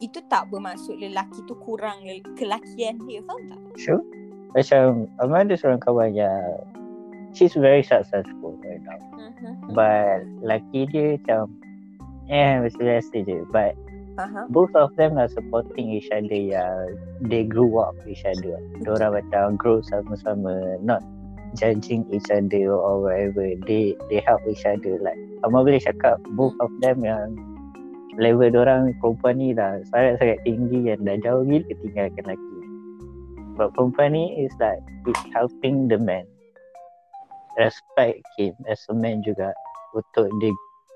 [0.01, 2.01] itu tak bermaksud lelaki tu kurang
[2.33, 3.61] kelakian dia, faham tak?
[3.77, 4.01] Sure.
[4.57, 6.41] Macam, Amal ada seorang kawan yang
[7.33, 9.01] she's very successful right now.
[9.17, 9.73] Mhm.
[9.73, 11.49] But laki dia macam
[12.31, 13.37] Eh macam biasa je.
[13.51, 13.75] But
[14.15, 14.47] Aha.
[14.47, 16.37] both of them are supporting each other.
[16.37, 18.61] Yang They grew up each other.
[18.79, 21.03] Diorang macam grow sama-sama Not
[21.59, 23.57] judging each other or whatever.
[23.67, 25.01] They they help each other.
[25.01, 27.35] Like Amal boleh cakap Both of them yang
[28.15, 32.59] Level diorang perempuan ni dah Sangat-sangat tinggi Yang dah jauh gila tinggalkan lelaki.
[33.57, 36.23] But perempuan ni is like It's helping the man
[37.53, 39.53] Respect him as a man juga
[39.93, 40.49] untuk dia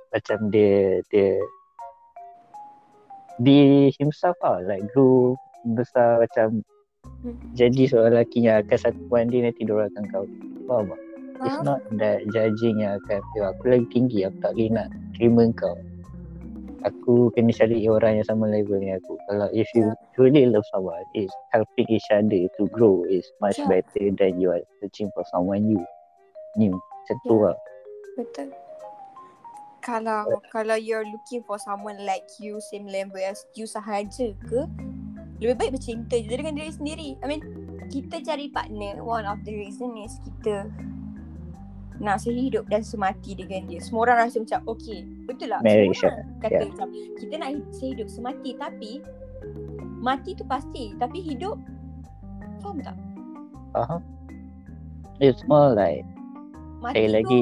[0.09, 1.37] macam dia dia
[3.37, 5.37] be himself lah like grow
[5.77, 6.63] besar macam
[7.25, 7.33] Hmm.
[7.57, 10.25] jadi seorang lelaki yang akan satu mandi nanti diorang akan kau
[10.69, 10.99] faham tak?
[11.41, 11.65] It's Faham?
[11.65, 15.77] not that judging yang akan "Eh, aku lagi tinggi aku tak boleh nak terima kau
[16.85, 21.01] aku kena cari orang yang sama level dengan aku kalau if you truly love someone
[21.17, 23.81] is helping each other to grow is much Yeah.
[23.81, 25.81] better than you are searching for someone new
[26.55, 27.43] new macam tu Yeah.
[27.51, 27.57] lah
[28.17, 28.49] Betul.
[29.85, 34.65] Kalau kalau you're looking for someone like you, same level as you sahaja ke,
[35.37, 37.09] lebih baik bercinta je dengan diri sendiri.
[37.21, 37.41] I mean,
[37.87, 40.67] kita cari partner, one of the reason is kita
[42.01, 43.79] nak sehidup dan semati dengan dia.
[43.79, 45.61] Semua orang rasa macam, okay, betul lah.
[45.61, 46.69] Marriage Semua orang kata yeah.
[46.73, 46.87] macam,
[47.21, 48.91] kita nak hi- sehidup semati tapi,
[50.01, 50.97] mati tu pasti.
[50.97, 51.55] Tapi hidup,
[52.59, 52.97] faham tak?
[53.77, 54.01] faham
[55.21, 56.05] it's more like
[56.79, 57.41] Mati sekali tu, lagi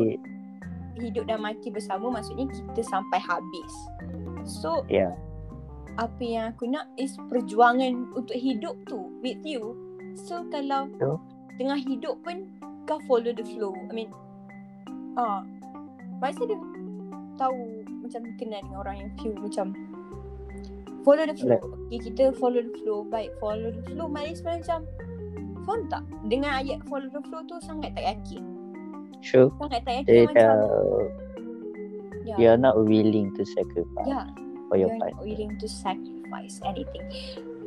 [0.95, 3.73] hidup dan mati bersama maksudnya kita sampai habis.
[4.47, 5.11] So, ya
[5.95, 9.75] apa yang aku nak is perjuangan untuk hidup tu with you.
[10.27, 11.19] So kalau Betul.
[11.59, 12.51] tengah hidup pun
[12.83, 13.71] kau follow the flow.
[13.91, 14.11] I mean
[15.15, 15.43] ah
[16.19, 16.55] Masa dia
[17.35, 19.75] tahu macam kenal dengan orang yang few macam
[21.03, 21.59] follow the flow.
[21.91, 23.03] Okay, kita follow the flow.
[23.07, 24.07] Baik, follow the flow.
[24.07, 24.87] Malis macam
[25.67, 26.03] faham tak?
[26.27, 28.43] Dengan ayat follow the flow tu sangat tak yakin.
[29.19, 31.03] Sure Sangat tak yakin they macam uh,
[32.23, 32.35] ya.
[32.37, 34.23] you're not willing to sacrifice Ya,
[34.67, 37.05] for your you're partner not willing to sacrifice anything.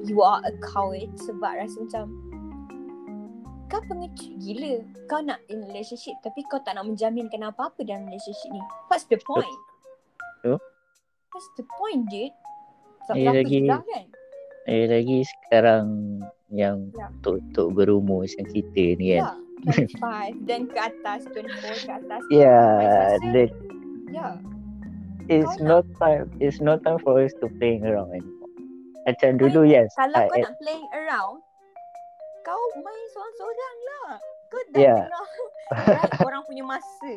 [0.01, 2.05] You are a coward sebab rasa macam
[3.67, 4.81] kau pengecut gila.
[5.07, 8.63] Kau nak in relationship tapi kau tak nak menjaminkan apa-apa dalam relationship ni.
[8.89, 9.49] What's the point?
[10.41, 10.57] Betul.
[11.29, 12.33] What's the point, dude?
[13.05, 13.83] Tak Eh, lagi- kan?
[14.65, 15.87] Eh lagi sekarang
[16.49, 17.09] yang Ya.
[17.21, 19.23] tok-tok berumur macam kita ni kan.
[19.23, 19.31] Ya.
[19.65, 22.23] 25 dan ke atas 24 ke atas.
[22.31, 23.51] Yeah, that
[24.09, 24.41] Ya.
[25.29, 28.49] it's Kau no time it's no time for us to playing around anymore.
[29.05, 31.41] Macam dulu yes, Kalau I, kau nak playing around,
[32.43, 34.11] kau main seorang-seorang lah.
[34.49, 35.03] Kau dah Yeah.
[35.77, 37.13] right, orang punya masa.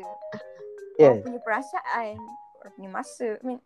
[0.99, 2.15] yes, Orang punya perasaan,
[2.59, 3.27] orang punya masa.
[3.39, 3.59] I mean,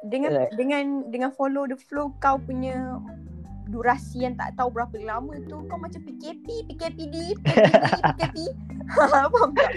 [0.00, 2.96] dengan Like- dengan dengan follow the flow kau punya
[3.68, 7.84] durasi yang tak tahu berapa lama tu kau macam PKP, PKPD, PKPD,
[8.16, 8.38] PKP.
[8.96, 9.72] Faham tak?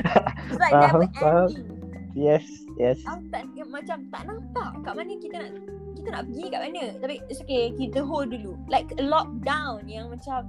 [0.47, 1.67] It's like never ending.
[2.15, 2.47] yes,
[2.80, 2.97] yes.
[3.04, 5.51] Aku tak macam tak nampak kat mana kita nak
[5.99, 6.84] kita nak pergi kat mana.
[7.04, 8.56] Tapi it's okay, kita hold dulu.
[8.71, 10.47] Like a lockdown yang macam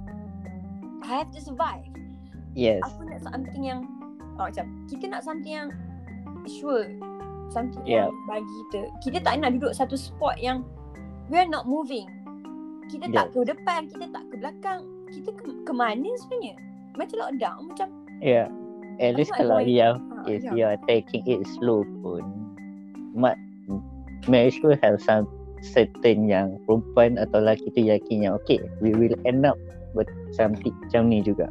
[1.03, 1.83] I have to survive.
[2.55, 2.79] Yes.
[2.87, 3.83] Aku nak something yang
[4.39, 5.69] oh, macam kita nak something yang
[6.47, 6.87] sure
[7.51, 8.07] something Yeah.
[8.07, 8.81] yang bagi kita.
[9.03, 10.63] Kita tak nak duduk satu spot yang
[11.27, 12.07] we are not moving.
[12.91, 14.81] Kita tak ke depan, kita tak ke belakang.
[15.11, 16.55] Kita ke, ke mana sebenarnya?
[16.97, 17.87] Macam lockdown, macam
[18.23, 18.47] Yeah.
[19.01, 20.53] At least kalau yang ah, if yeah.
[20.53, 22.23] you are taking it slow pun
[23.13, 23.37] mat
[24.25, 25.29] marriage will have some
[25.61, 29.55] certain yang perempuan atau lelaki tu yakin yang okay we will end up
[30.33, 31.47] something macam ni juga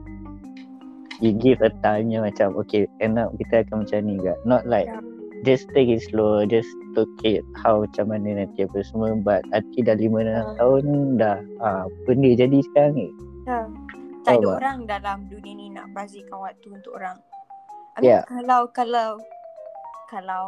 [1.22, 4.90] you give a time macam okay end up kita akan macam ni juga not like
[4.90, 5.00] Yeah.
[5.42, 9.80] Just take it slow just look it how macam mana nanti apa semua but hati
[9.80, 10.54] dah lima enam Ah.
[10.56, 10.84] tahun
[11.16, 13.08] dah ah, benda jadi sekarang ni
[13.42, 13.66] Ya.
[14.22, 14.58] Tak ada Faham tak?
[14.62, 17.18] orang dalam dunia ni nak bazirkan waktu untuk orang.
[17.92, 18.18] I mean, Ya.
[18.22, 19.18] kalau kalau
[20.06, 20.46] kalau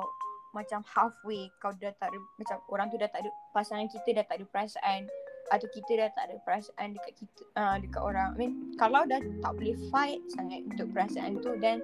[0.52, 4.24] macam halfway kau dah tak ada macam orang tu dah tak ada pasangan kita dah
[4.24, 5.10] tak ada perasaan
[5.50, 8.30] atau kita dah tak ada perasaan dekat kita uh, dekat orang.
[8.32, 11.82] I mean kalau dah tak boleh fight sangat untuk perasaan tu then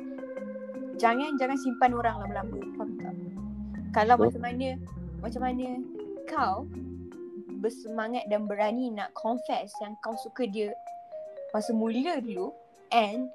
[1.01, 2.61] jangan jangan simpan orang lama-lama.
[2.77, 3.17] Faham tak?
[3.97, 4.25] Kalau Betul.
[4.29, 4.69] macam mana
[5.25, 5.67] macam mana
[6.29, 6.55] kau
[7.61, 10.73] bersemangat dan berani nak confess yang kau suka dia
[11.51, 12.53] masa mulia dulu
[12.93, 13.29] and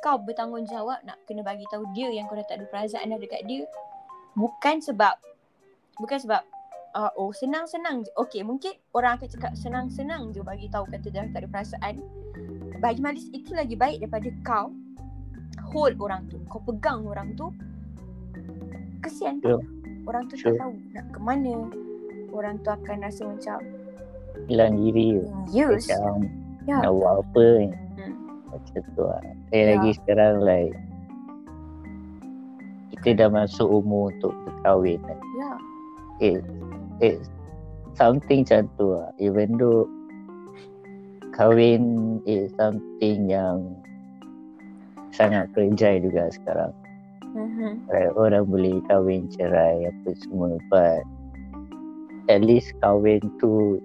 [0.00, 3.44] kau bertanggungjawab nak kena bagi tahu dia yang kau dah tak ada perasaan dah dekat
[3.44, 3.68] dia
[4.34, 5.12] bukan sebab
[6.00, 6.42] bukan sebab
[6.96, 8.10] uh, oh senang-senang je.
[8.16, 11.94] Okay, mungkin orang akan cakap senang-senang je bagi tahu kata dah tak ada perasaan.
[12.80, 14.72] Bagi Malis itu lagi baik daripada kau
[15.58, 16.36] hold orang tu.
[16.46, 17.50] Kau pegang orang tu.
[19.00, 19.58] Kesian Sure.
[19.58, 19.66] tu.
[20.04, 20.54] Orang tu Sure.
[20.54, 21.54] tak tahu nak ke mana.
[22.30, 23.58] Orang tu akan rasa macam
[24.46, 25.90] hilang diri yes.
[25.90, 26.24] macam
[26.64, 26.78] Ya.
[26.80, 28.14] nak buat apa ni Hmm.
[28.46, 29.66] macam tu lah saya Ya.
[29.74, 30.74] lagi sekarang like
[32.92, 35.18] kita dah masuk umur untuk berkahwin kan.
[35.40, 35.52] Ya.
[36.20, 36.40] it,
[37.00, 37.26] it's
[37.96, 39.08] something macam tu lah.
[39.16, 39.88] Even though
[41.32, 41.82] kahwin
[42.24, 43.72] is something yang
[45.14, 46.72] sangat kerja juga sekarang.
[47.34, 47.86] Mhm.
[47.86, 51.02] Like, orang boleh kahwin cerai apa semua but
[52.26, 53.78] at least kahwin tu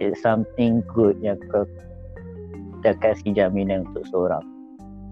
[0.00, 1.64] is something good yang kau
[2.82, 4.44] dah kasih jaminan untuk seorang.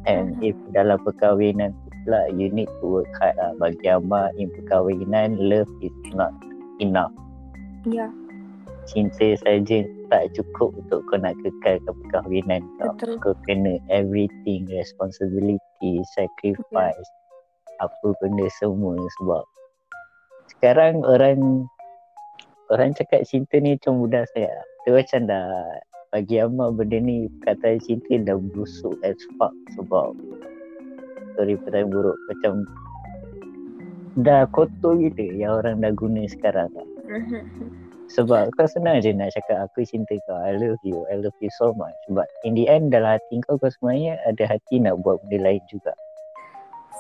[0.09, 0.53] And Mhm.
[0.53, 3.53] if dalam perkahwinan tu pula you need to work hard lah.
[3.61, 6.33] Bagi Amal in perkahwinan love is not
[6.81, 7.13] enough.
[7.85, 8.09] Ya.
[8.89, 12.93] Cinta saja tak cukup untuk kau nak kekalkan perkahwinan kau.
[12.99, 13.15] Betul.
[13.23, 17.11] Kau kena everything, responsibility, sacrifice,
[17.81, 19.43] apa benda semua sebab
[20.59, 21.65] sekarang orang
[22.69, 24.53] orang cakap cinta ni macam mudah sangat.
[24.85, 25.49] Dia macam dah
[26.11, 30.13] bagi Amal benda ni kata cinta dah busuk as fuck sebab
[31.39, 32.53] sorry pertanyaan buruk macam
[34.19, 36.69] dah kotor gitu yang orang dah guna sekarang.
[38.11, 40.35] sebab kau senang je nak cakap aku cinta kau.
[40.35, 41.07] I love you.
[41.07, 41.95] I love you so much.
[42.11, 45.63] But in the end dalam hati kau kau sebenarnya ada hati nak buat benda lain
[45.71, 45.95] juga.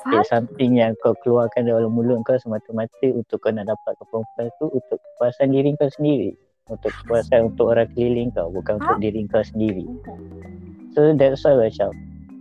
[0.06, 0.22] Faham?
[0.22, 4.70] It's something yang kau keluarkan dalam mulut kau semata-mata untuk kau nak dapatkan perempuan tu
[4.70, 6.30] untuk kepuasan diri kau sendiri.
[6.70, 9.02] Untuk kepuasan untuk orang keliling kau bukan untuk Faham?
[9.02, 9.86] diri kau sendiri.
[10.94, 11.90] So that's why macam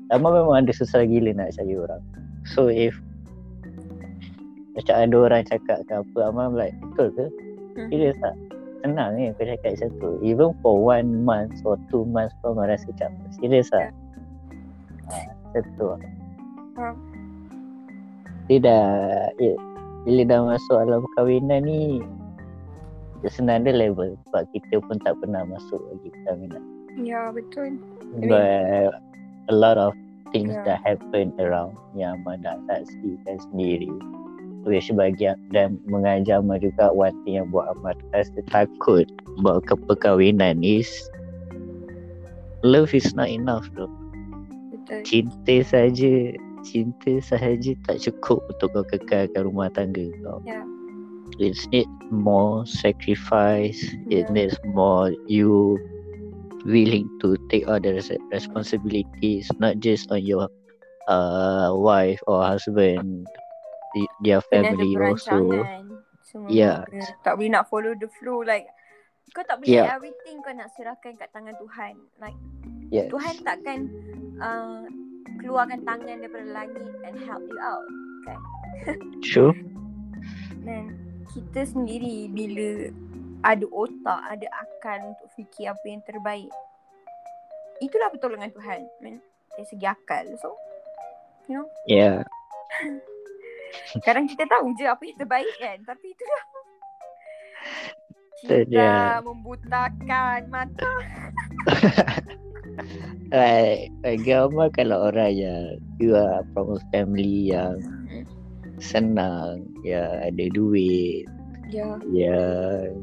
[0.09, 2.01] Lama memang ada susah gila nak cari orang.
[2.49, 2.97] So if
[4.73, 7.25] macam ada orang cakap ke apa Amal like betul ke?
[7.77, 7.87] Hmm.
[7.93, 8.33] serius tak
[8.81, 12.69] senang ni kau cakap macam tu even for one month or two months kau akan
[12.71, 13.91] rasa macam serius tak
[15.11, 15.15] ha,
[15.51, 16.01] macam tu lah
[16.79, 16.95] Faham.
[18.47, 18.87] dia dah
[19.37, 19.53] ya,
[20.07, 21.99] bila dah masuk dalam perkahwinan ni
[23.27, 24.15] senang dia level.
[24.31, 26.63] Sebab kita pun tak pernah masuk lagi perkahwinan.
[27.03, 27.75] Ya, betul.
[28.31, 28.95] but
[29.51, 29.91] a lot of
[30.31, 30.63] things Yeah.
[30.63, 33.89] that happen around yang Amal nak saksikan sendiri
[34.67, 36.91] which bagi dan mengajar juga
[37.23, 39.07] thing yang buat Amal rasa takut
[39.39, 40.89] buat ke perkahwinan is
[42.63, 45.01] love is not enough Betul.
[45.07, 46.35] cinta saja
[46.67, 50.59] cinta sahaja tak cukup untuk kau kekalkan rumah tangga kau Ya.
[51.39, 53.79] it needs more sacrifice
[54.11, 54.33] it Ya.
[54.33, 55.79] needs more you
[56.67, 60.51] willing to take all the res- responsibilities not just on your
[61.07, 63.23] uh, wife or husband
[64.21, 65.65] their family also.
[66.29, 66.85] Semua Yeah.
[67.25, 68.69] Tak boleh nak follow the flow like
[69.33, 69.93] kau tak boleh Yeah.
[69.97, 71.93] everything kau nak serahkan kat tangan Tuhan.
[72.21, 72.37] Like
[72.93, 73.89] yes Tuhan takkan
[74.37, 74.85] uh,
[75.41, 77.85] keluarkan tangan daripada langit and help you out.
[79.25, 79.57] true
[80.61, 80.93] Dan
[81.33, 82.93] kita sendiri bila
[83.41, 86.51] ada otak, ada akal untuk fikir apa yang terbaik.
[87.79, 88.83] Itulah pertolongan Tuhan.
[88.99, 89.23] Man,
[89.55, 90.27] dari segi akal.
[90.43, 90.51] So,
[91.87, 92.27] yeah
[93.95, 95.77] sekarang kita tahu je apa yang terbaik kan.
[95.83, 96.43] Tapi itulah.
[98.39, 99.25] Betul Cinta je.
[99.27, 100.91] membutakan mata.
[103.35, 105.63] like bagi Amal kalau orang yang
[105.99, 107.75] you are from a family yang
[108.79, 111.27] senang yang ada duit
[111.69, 112.01] Ya.
[112.09, 112.97] yang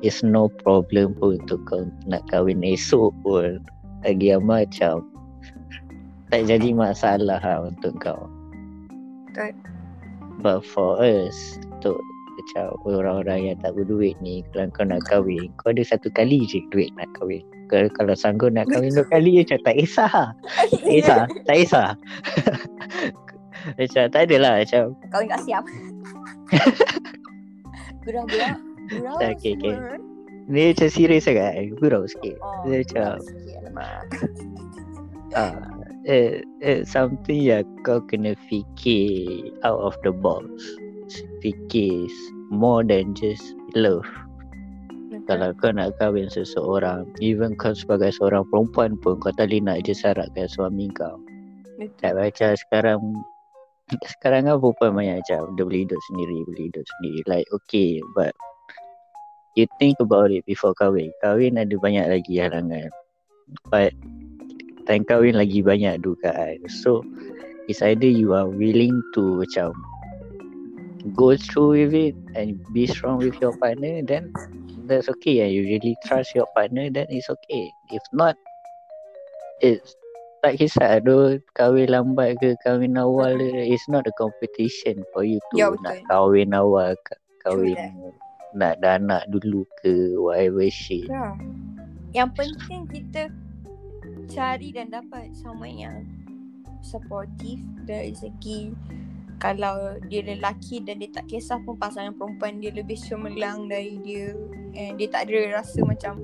[0.00, 3.60] it's no problem pun untuk kau nak kahwin esok pun
[4.00, 5.04] bagi Amal macam
[6.32, 8.30] tak jadi masalah lah untuk kau
[9.28, 9.52] Betul.
[10.40, 11.98] But for us untuk
[12.38, 16.62] macam orang-orang yang tak berduit ni kalau kau nak kahwin kau ada satu kali je
[16.70, 20.14] duit nak kahwin kalau, kalau sanggup nak kahwin dua kali macam tak kisah
[20.70, 21.88] tak kisah tak kisah
[23.76, 25.64] Macam tak adalah macam Kahwin tak siap.
[28.06, 28.54] Gurau-gurau.
[28.88, 29.74] Gurau Okay, okay.
[30.48, 34.00] Ni macam serius sangat Gurau sikit Oh, Dia macam sikit, alamak.
[35.36, 35.52] ah,
[36.08, 40.48] eh, eh, Something yang kau kena fikir Out of the box.
[41.44, 42.08] Fikir
[42.48, 44.08] More than just love.
[45.28, 49.84] Kalau kau nak kahwin seseorang Even kau sebagai seorang perempuan pun Kau tak boleh nak
[49.84, 51.20] je syaratkan suami kau.
[52.00, 52.98] Tak macam sekarang
[54.08, 57.20] Sekarang kan perempuan banyak macam Dia boleh hidup sendiri Boleh hidup sendiri.
[57.28, 58.32] Like okay But
[59.58, 61.10] You think about it before kahwin.
[61.18, 62.94] Kahwin ada banyak lagi halangan.
[63.66, 63.90] But
[64.88, 67.04] Time kahwin lagi banyak dugaan So
[67.68, 69.76] It's either you are willing to Macam
[71.12, 74.32] Go through with it And be strong with your partner Then
[74.88, 75.44] That's okay.
[75.44, 77.68] And You really trust your partner Then it's okay.
[77.92, 78.40] If not
[79.60, 79.92] It's
[80.38, 85.42] tak kisah tu kahwin lambat ke kahwin awal ke it's not a competition for you
[85.50, 87.74] to Ya, nak kahwin awal ka- kahwin
[88.54, 91.10] nak dah anak dulu ke whatever shit.
[91.10, 91.34] Ya.
[92.14, 93.22] Yang penting kita
[94.28, 95.96] cari dan dapat someone yang
[96.84, 97.58] supportive
[97.88, 98.70] dari segi
[99.38, 104.34] kalau dia lelaki dan dia tak kisah pun pasangan perempuan dia lebih cemerlang dari dia.
[104.74, 106.18] And dia tak ada rasa macam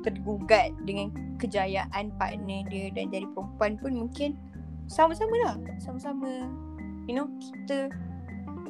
[0.00, 4.40] tergugat dengan kejayaan partner dia dan jadi perempuan pun mungkin
[4.88, 5.56] sama-sama lah.
[5.76, 6.48] Sama-sama
[7.04, 7.92] you know kita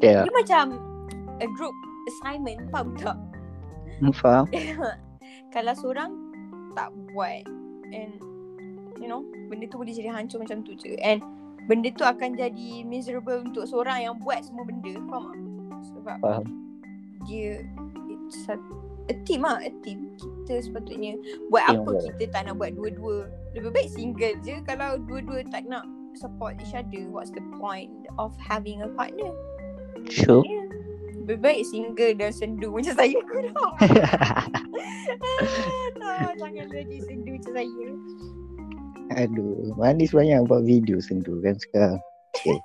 [0.02, 0.26] ya.
[0.26, 0.74] dia macam
[1.38, 1.74] a group
[2.10, 3.14] assignment faham tak?
[4.02, 4.10] Yeah.
[4.10, 4.46] faham.
[5.54, 6.10] Kalau seorang
[6.74, 7.46] tak buat
[7.94, 8.18] and
[9.04, 9.20] you know
[9.52, 10.96] benda tu boleh jadi hancur macam tu je.
[11.04, 11.20] And
[11.68, 15.80] benda tu akan jadi miserable untuk seorang yang buat semua benda faham tak?
[15.92, 16.44] Sebab faham.
[17.28, 17.60] dia
[18.08, 18.56] it's a,
[19.12, 20.16] a team lah a team.
[20.16, 21.20] Kita sepatutnya
[21.52, 22.16] buat apa Teamwork.
[22.16, 23.28] kita tak nak buat dua-dua.
[23.52, 24.56] Lebih baik single je.
[24.64, 25.84] Kalau dua-dua tak nak
[26.16, 29.36] support each other what's the point of having a partner?
[30.08, 30.40] Sure.
[30.48, 30.64] Yeah.
[31.24, 33.56] lebih baik single dan sendu macam saya kurang
[35.96, 37.88] tak, jangan jadi sendu macam saya
[39.12, 42.00] aduh manis banyak buat video sendu kan sekarang.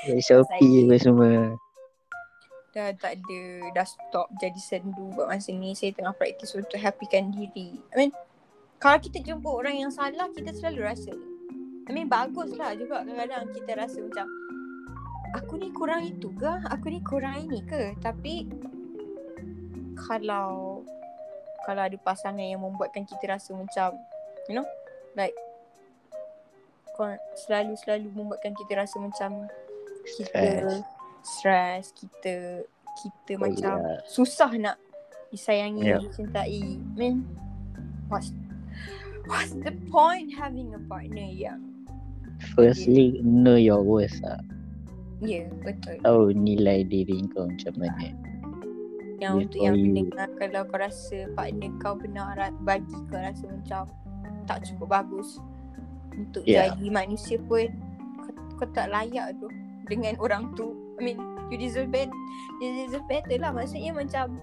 [0.00, 0.16] Okay.
[0.24, 1.52] Shopee apa semua.
[2.72, 3.42] Dah tak ada
[3.76, 5.76] dah stop jadi sendu buat masa ni.
[5.76, 7.76] Saya tengah praktis untuk happykan diri.
[7.92, 8.12] I mean
[8.80, 11.12] kalau kita jumpa orang yang salah kita selalu rasa.
[11.84, 14.26] I mean bagus lah juga kadang-kadang kita rasa macam
[15.36, 16.52] aku ni kurang itu ke?
[16.72, 17.92] Aku ni kurang ini ke?
[18.00, 18.48] Tapi
[20.00, 20.80] kalau
[21.68, 24.00] kalau ada pasangan yang membuatkan kita rasa macam
[24.50, 24.66] you know?
[25.14, 25.34] Like
[26.98, 27.14] kau
[27.46, 29.46] selalu-selalu membuatkan kita rasa macam
[30.18, 30.82] kita
[31.22, 31.94] stress.
[31.94, 32.66] kita
[33.00, 34.02] kita Oh, macam ya.
[34.04, 34.76] susah nak
[35.30, 36.02] disayangi Ya.
[36.02, 36.82] dicintai.
[36.98, 37.22] Man
[38.10, 38.34] what's
[39.30, 41.62] what's the point having a partner yang
[42.58, 44.40] firstly know your worth lah
[45.22, 45.96] ya yeah, betul.
[46.02, 48.08] Tahu nilai diri kau macam mana.
[49.20, 52.34] Yang Before untuk yang you- pendengar kalau kau rasa partner kau benar
[52.64, 53.84] bagi kau rasa macam
[54.46, 55.40] tak cukup bagus
[56.14, 56.72] untuk Yeah.
[56.74, 57.68] jadi manusia pun
[58.20, 59.48] kau, kau tak layak tu
[59.88, 61.18] dengan orang tu I mean
[61.48, 62.12] you deserve better
[62.62, 64.38] you deserve better lah maksudnya macam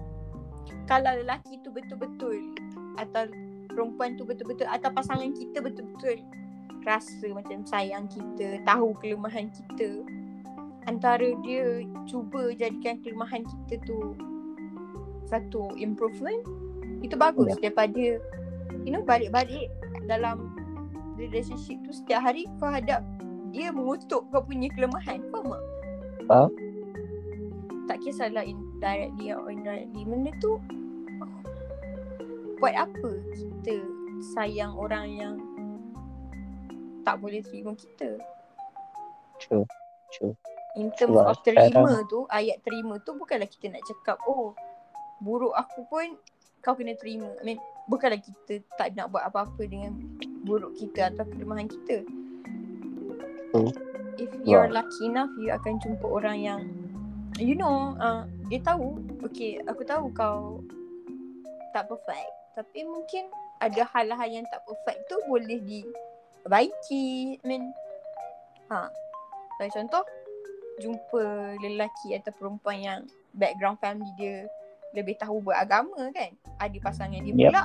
[0.84, 2.52] kalau lelaki tu betul-betul
[2.98, 3.28] atau
[3.70, 6.18] perempuan tu betul-betul atau pasangan kita betul-betul
[6.82, 10.02] rasa macam sayang kita tahu kelemahan kita
[10.88, 14.16] antara dia cuba jadikan kelemahan kita tu
[15.28, 16.40] satu improvement
[17.04, 17.68] itu bagus Ya.
[17.68, 18.18] daripada
[18.82, 19.68] you know balik-balik
[20.04, 20.52] dalam
[21.14, 23.02] relationship tu setiap hari kau hadap
[23.50, 25.24] dia mengutuk kau punya kelemahan.
[25.32, 25.64] Faham tak?
[26.28, 26.50] Faham.
[27.88, 30.04] tak kisahlah indirectly or indirectly.
[30.04, 30.60] Benda tu
[32.58, 33.80] buat apa kita
[34.34, 35.34] sayang orang yang
[37.00, 38.20] tak boleh terima kita?
[39.40, 39.64] True
[40.12, 40.36] true.
[40.76, 44.52] In terms Sebab of terima sekarang- tu Ayat terima tu Bukanlah kita nak cakap Oh
[45.18, 46.14] Buruk aku pun
[46.60, 47.32] Kau kena terima.
[47.40, 47.58] I mean
[47.88, 49.96] Bukanlah kita Tak nak buat apa-apa Dengan
[50.44, 52.04] buruk kita Atau kelemahan kita
[53.48, 53.72] Hmm.
[54.20, 54.84] If you're Wow.
[54.84, 56.60] lucky enough You akan jumpa orang yang
[57.40, 60.60] You know uh, Dia tahu Okay Aku tahu kau
[61.72, 63.32] Tak perfect Tapi mungkin
[63.64, 67.72] Ada hal-hal yang tak perfect tu Boleh diperbaiki I mean
[68.68, 68.92] Ha
[69.66, 70.06] contoh
[70.78, 71.22] jumpa
[71.58, 73.00] lelaki atau perempuan yang
[73.34, 74.46] background family dia
[74.92, 76.30] lebih tahu beragama kan.
[76.58, 77.50] Ada pasangan dia Yep.
[77.50, 77.64] pula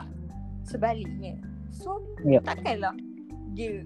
[0.64, 1.34] sebaliknya.
[1.72, 2.44] So Yep.
[2.46, 2.96] takkanlah
[3.54, 3.84] dia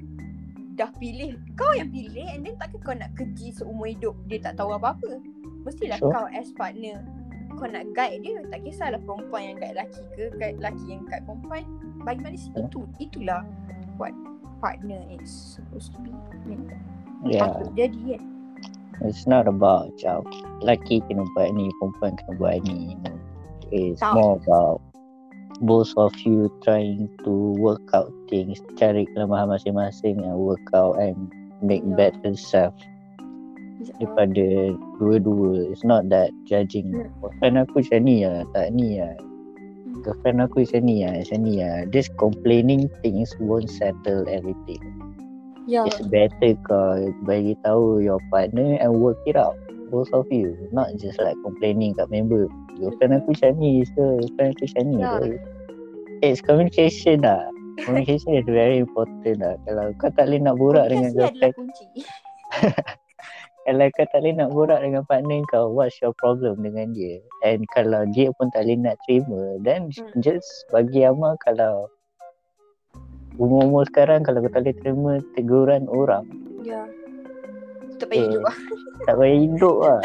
[0.77, 4.57] dah pilih kau yang pilih and then takkan kau nak keji seumur hidup dia tak
[4.57, 5.17] tahu apa-apa.
[5.65, 6.13] Mestilah Sure.
[6.13, 7.01] kau as partner
[7.57, 11.25] kau nak guide dia tak kisahlah perempuan yang guide lelaki ke guide lelaki yang guide
[11.25, 11.63] perempuan
[12.05, 12.69] bagi manusia Yeah.
[12.69, 13.41] itu itulah
[13.97, 14.13] what
[14.61, 16.13] partner is supposed to be.
[17.25, 17.57] Yeah.
[17.73, 18.23] Jadi kan?
[19.05, 20.25] It's not about macam
[20.61, 22.93] lelaki kena buat ni, perempuan kena buat ni.
[23.01, 23.16] No.
[23.72, 24.15] It's Tak.
[24.15, 24.80] more about
[25.59, 31.18] both of you trying to work out things, cari kelemahan masing-masing and work out and
[31.63, 31.97] make Yeah.
[31.97, 32.74] better self
[33.97, 35.70] daripada dua-dua.
[35.70, 36.93] It's not that judging.
[36.93, 37.09] Hmm.
[37.22, 39.15] Girlfriend aku macam ni lah, tak ni lah.
[40.05, 41.78] Girlfriend aku macam ni lah, macam ni lah.
[41.89, 44.82] Just complaining things won't settle everything.
[45.68, 45.84] Ya.
[45.84, 49.57] It's better kau bagi tahu your partner and work it out.
[49.91, 50.55] Both of you.
[50.72, 52.47] Not just like complaining kat member.
[52.78, 54.97] Girlfriend aku ni so girlfriend aku ni.
[55.01, 55.17] Ya.
[55.17, 55.25] So,
[56.25, 57.45] It's communication lah.
[57.86, 59.53] Communication is very important lah.
[59.69, 61.86] Kalau kau tak boleh nak borak dengan girlfriend, kunci.
[63.69, 67.21] kalau kau tak boleh nak borak dengan partner kau, what's your problem dengan dia?
[67.45, 70.09] And kalau dia pun tak boleh nak terima, then Hmm.
[70.25, 71.86] just bagi amal kalau
[73.38, 76.25] umur-umur sekarang kalau kau tak boleh terima teguran orang,
[76.65, 76.84] Ya.
[77.97, 78.29] Tak payah Eh.
[78.29, 78.57] hidup lah.
[79.07, 79.99] tak payah hidup lah.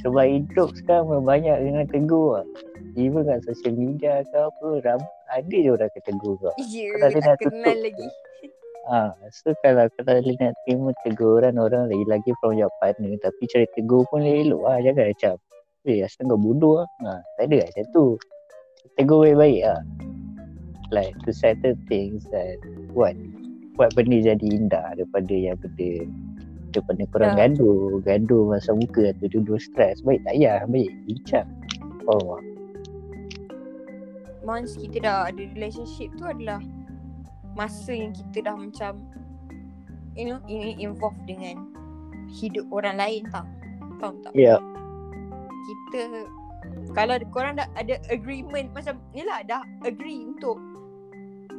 [0.00, 2.46] Sebab hidup sekarang banyak kena tegur lah.
[2.94, 6.50] Even kat social media ke apa, ram, ada je orang kata tegur kau.
[6.58, 7.84] Ya, Kau tak kenal tutup.
[7.84, 8.08] lagi.
[8.88, 8.98] Ha,
[9.30, 13.68] so kalau kau tak boleh nak terima teguran orang lagi-lagi from your partner tapi cari
[13.76, 14.80] tegur pun elok lah.
[14.80, 15.34] Jangan macam,
[15.84, 16.88] eh asal kau bodoh lah.
[17.04, 18.06] Ha, tak ada lah macam tu.
[18.94, 19.80] Tegur baik-baik lah.
[20.88, 22.58] Like to settle things and
[22.90, 23.12] buat
[23.76, 26.08] buat benda jadi indah daripada yang benda
[26.70, 27.48] daripada korang Ya.
[27.48, 31.48] gaduh gaduh masa muka atau duduk stres baik tak payah baik bincang
[32.06, 32.38] oh
[34.42, 36.64] Once kita dah ada relationship tu adalah
[37.52, 38.96] masa yang kita dah macam
[40.16, 41.68] you know ini involved dengan
[42.32, 43.44] hidup orang lain tau.
[44.00, 44.32] Faham tak?
[44.32, 44.56] ya
[45.68, 46.00] Kita
[46.96, 50.56] kalau korang dah ada agreement macam ni lah dah agree untuk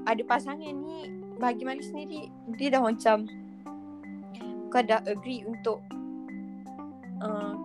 [0.10, 2.22] ada pasangan ni bagi Mari sendiri
[2.57, 3.30] dia dah macam
[4.70, 5.82] kau dah agree untuk
[7.22, 7.55] uh,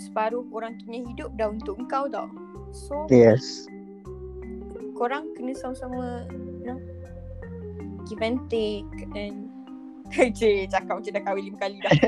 [0.00, 2.28] separuh orang punya hidup dah untuk engkau tau.
[2.72, 3.68] So yes.
[4.98, 6.80] korang kena sama-sama you know
[8.10, 9.46] give and take and
[10.38, 11.92] Cik cakap macam dah kahwin lima kali dah.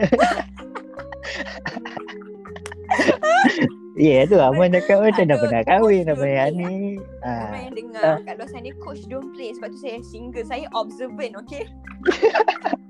[4.00, 6.24] Ya yeah, tu Aman cakap macam dah Aduh, pernah kahwin yang dulu
[6.56, 6.96] ni.
[7.20, 8.00] Orang Ah, yang dengar.
[8.00, 8.18] Ah.
[8.24, 9.52] kat luar sana coach don't play.
[9.52, 10.46] Sebab tu saya single.
[10.48, 11.68] Saya observant okay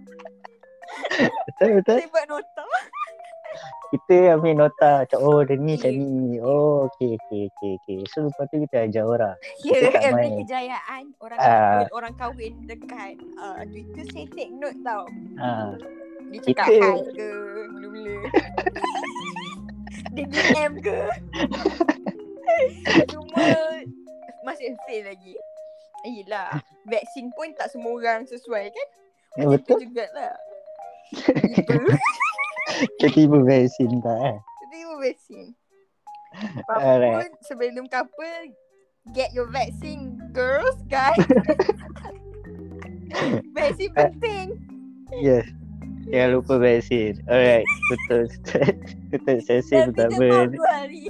[1.46, 1.96] betul betul.
[1.96, 2.64] saya buat nota
[3.90, 6.38] Kita ambil nota macam oh dia ni macam ni.
[6.38, 7.98] Oh okey okey okey okey.
[8.06, 9.34] So lepas tu kita ajar orang.
[9.60, 10.38] ya Kita tak every main.
[10.40, 11.50] kejayaan orang Ah.
[11.50, 15.02] kahwin orang kahwin dekat uh, Twitter saya take note tau
[15.36, 15.74] Ha.
[16.30, 17.28] dia cakap Kita- hi ke
[17.68, 18.16] mula-mula
[20.10, 20.98] dia DM ke
[23.10, 23.46] cuma
[24.42, 25.34] masih fail lagi
[26.02, 28.88] Yelah Vaksin pun tak semua orang sesuai kan
[29.32, 29.78] Ya, betul.
[29.78, 30.49] tu jugalah Tiba
[32.98, 34.36] Tiba-tiba vaksin tak eh.
[34.70, 35.46] Tiba vaksin
[36.68, 37.26] Alright.
[37.26, 38.54] Apapun sebelum couple
[39.10, 41.18] Get your vaccine girls guys
[43.52, 44.48] Vaksin penting
[45.12, 45.42] Yes.
[46.06, 47.18] Jangan lupa vaksin.
[47.26, 47.66] Alright.
[47.90, 48.30] Betul.
[49.10, 50.22] Betul sesi Nanti pertama.
[50.22, 51.04] demam dua hari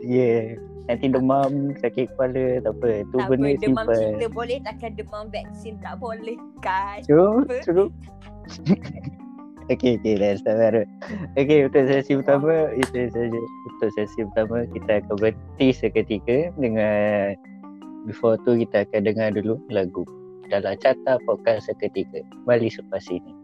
[0.00, 0.56] Yeah.
[0.86, 2.90] Nanti demam, sakit kepala, tak apa.
[3.04, 3.98] Tu Tak apa benda demam simple.
[4.16, 7.90] kita boleh Takkan demam vaksin tak boleh guys True, true.
[9.72, 10.82] okay, okay, let's start baru.
[11.38, 13.40] Okay, untuk sesi pertama, itu saja.
[13.70, 17.38] Untuk sesi pertama, kita akan berhenti seketika dengan
[18.04, 20.02] before tu kita akan dengar dulu lagu
[20.50, 22.20] dalam carta podcast seketika.
[22.44, 23.39] Kembali selepas ini.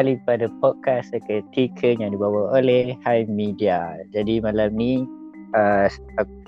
[0.00, 4.00] Kembali pada podcast seketika yang dibawa oleh Hai Media.
[4.16, 5.04] Jadi malam ni
[5.52, 5.92] uh,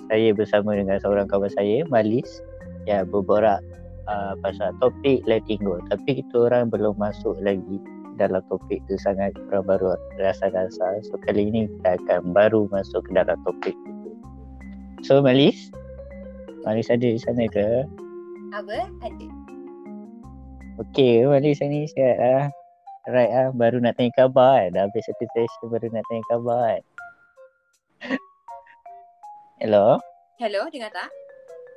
[0.09, 2.41] saya bersama dengan seorang kawan saya, Malis,
[2.89, 3.61] ya berborak
[4.09, 5.77] uh, pasal topik letting go.
[5.93, 7.77] Tapi kita orang belum masuk lagi
[8.17, 11.05] dalam topik tu sangat orang baru rasa-rasa.
[11.05, 14.17] So kali ni kita akan baru masuk ke dalam topik itu.
[15.05, 15.69] So Malis,
[16.65, 17.85] Malis ada di sana ke?
[18.57, 18.89] Apa?
[19.05, 19.29] Ada.
[20.89, 22.62] Okey, Malis ni sihat lah.
[23.03, 24.79] Right ah, baru nak tanya khabar kan.
[24.79, 26.83] Dah habis satu session baru nak tanya khabar kan.
[29.59, 29.99] Hello,
[30.39, 31.11] Hello, dengar tak?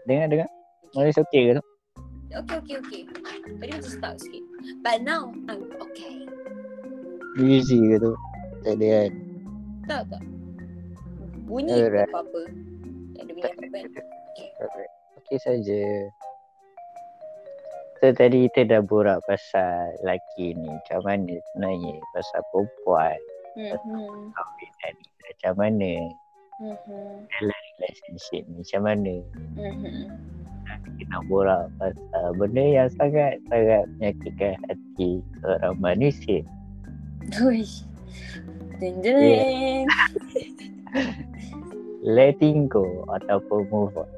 [0.06, 0.50] dengar dengar.
[0.94, 1.64] Malis okey ke tu?
[2.30, 3.02] Okay, okay, okay.
[3.62, 4.42] Tadi macam stuck sikit.
[4.82, 6.26] But now, I'm okay.
[7.38, 8.14] Busy ke tu?
[8.66, 9.12] Tak ada kan?
[9.86, 10.22] Tak, tak.
[11.46, 12.10] Bunyi Alright.
[12.10, 12.42] apa-apa.
[13.18, 13.86] Tak ada bunyi apa-apa kan?
[14.34, 14.50] Okay.
[14.62, 14.92] Alright.
[15.22, 15.82] Okey saja.
[18.04, 20.68] So tadi kita dah borak pasal lelaki ni.
[20.68, 23.18] Macam mana sebenarnya pasal perempuan.
[23.56, 24.32] Hmm.
[24.36, 25.06] Kahwin ni.
[25.26, 25.92] Macam mana
[26.56, 26.76] Hmm.
[27.28, 28.64] dalam relationship ni.
[28.64, 29.14] Macam mana
[29.56, 30.08] Hmm.
[30.96, 36.40] kita nak borak pasal benda yang sangat-sangat menyakitkan hati seorang manusia.
[37.42, 37.88] Uish.
[38.80, 39.88] Ding ding.
[42.06, 44.10] Letting go ataupun move on.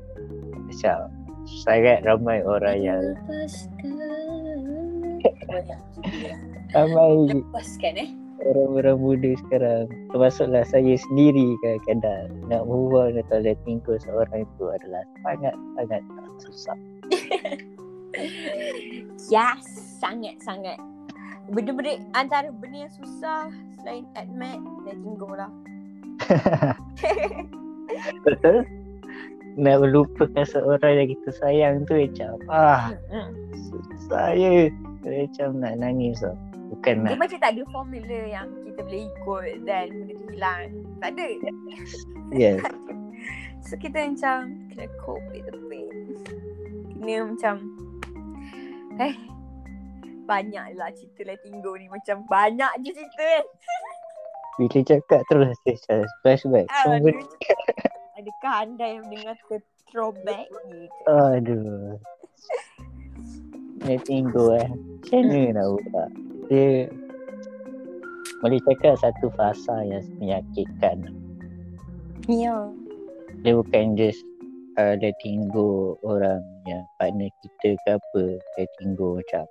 [0.67, 1.13] Macam
[1.47, 3.03] sangat ramai orang yang
[6.75, 8.09] ramai Lepaskan eh.
[8.43, 14.65] orang-orang muda sekarang termasuklah saya sendiri kadang-kadang nak move on atau letting go seorang itu
[14.67, 16.03] adalah sangat-sangat
[16.43, 16.77] susah.
[19.31, 19.63] Yes,
[20.03, 20.77] sangat-sangat.
[21.47, 23.47] Benda-benda antara benda yang susah
[23.79, 25.51] selain admit, letting go lah.
[28.27, 28.67] Betul?
[29.57, 33.33] Nak melupakan seorang yang kita sayang tu macam ah Hmm.
[34.05, 34.69] saya
[35.01, 36.37] macam nak nangis tau.
[36.67, 37.19] Bukan Dia nak.
[37.19, 40.61] macam tak ada formula yang kita boleh ikut dan benda tu hilang.
[40.99, 41.27] Tak ada.
[42.31, 42.61] Yes.
[43.59, 44.35] So kita macam
[44.69, 45.91] kena cope with the pain.
[46.93, 47.55] Kena macam
[48.97, 49.13] eh
[50.23, 53.45] banyak lah cerita letting go ni macam banyak je cerita kan.
[54.55, 55.57] Bila cakap terus
[56.21, 56.65] flashback.
[56.67, 57.27] Ah, Semua aduh, benda-
[58.27, 59.55] Adakah anda yang mendengar ke
[59.87, 60.91] throwback ni?
[61.07, 61.95] Aduh.
[63.87, 64.67] Letting go eh.
[64.67, 66.09] Macam mana nak buat?
[66.51, 66.91] Dia
[68.43, 71.07] boleh cakap satu fasa yang menyakitkan.
[72.27, 72.67] Ya.
[73.47, 74.19] Dia bukan just
[74.75, 78.23] uh, letting go orang yang partner kita ke apa.
[78.59, 79.47] Letting go macam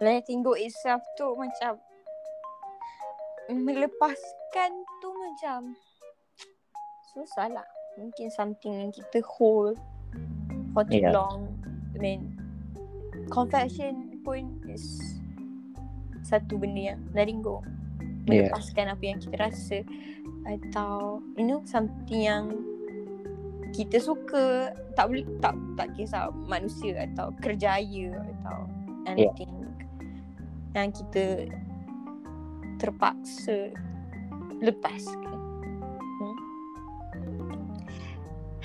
[0.00, 1.76] Letting go itself tu macam
[3.52, 4.72] melepaskan
[5.04, 5.76] tu macam
[7.12, 7.68] susah lah.
[7.94, 9.78] Mungkin something yang kita hold
[10.74, 11.14] for too Yeah.
[11.14, 11.54] long.
[11.94, 12.34] I mean,
[13.30, 14.82] confession pun is
[16.26, 17.62] satu benda yang letting go.
[18.26, 18.50] Yeah.
[18.50, 19.78] Melepaskan apa yang kita rasa
[20.44, 22.52] atau you know something yang
[23.72, 28.58] kita suka tak boleh tak tak kisah manusia atau kerjaya atau
[29.08, 29.50] anything
[30.74, 31.48] yang kita
[32.78, 33.70] terpaksa
[34.60, 35.23] lepaskan.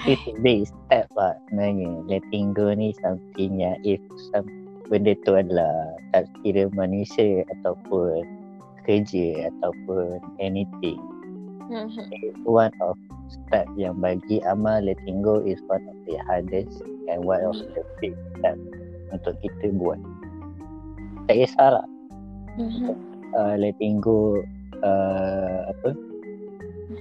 [0.08, 2.08] It's a big step lah sebenarnya.
[2.08, 4.00] Letting go ni something yang if
[4.32, 4.48] some,
[4.88, 8.24] benda tu adalah tak kira manusia ataupun
[8.88, 11.00] kerja ataupun anything.
[11.68, 12.10] Mhm.
[12.16, 12.96] It's one of
[13.30, 16.82] step yang bagi Amal letting go is one of the hardest
[17.12, 18.58] and one of the big step
[19.14, 20.00] untuk kita buat.
[21.30, 21.86] Tak kisahlah
[22.58, 22.98] Mhm.
[23.38, 24.42] uh, letting go
[24.82, 25.94] uh, apa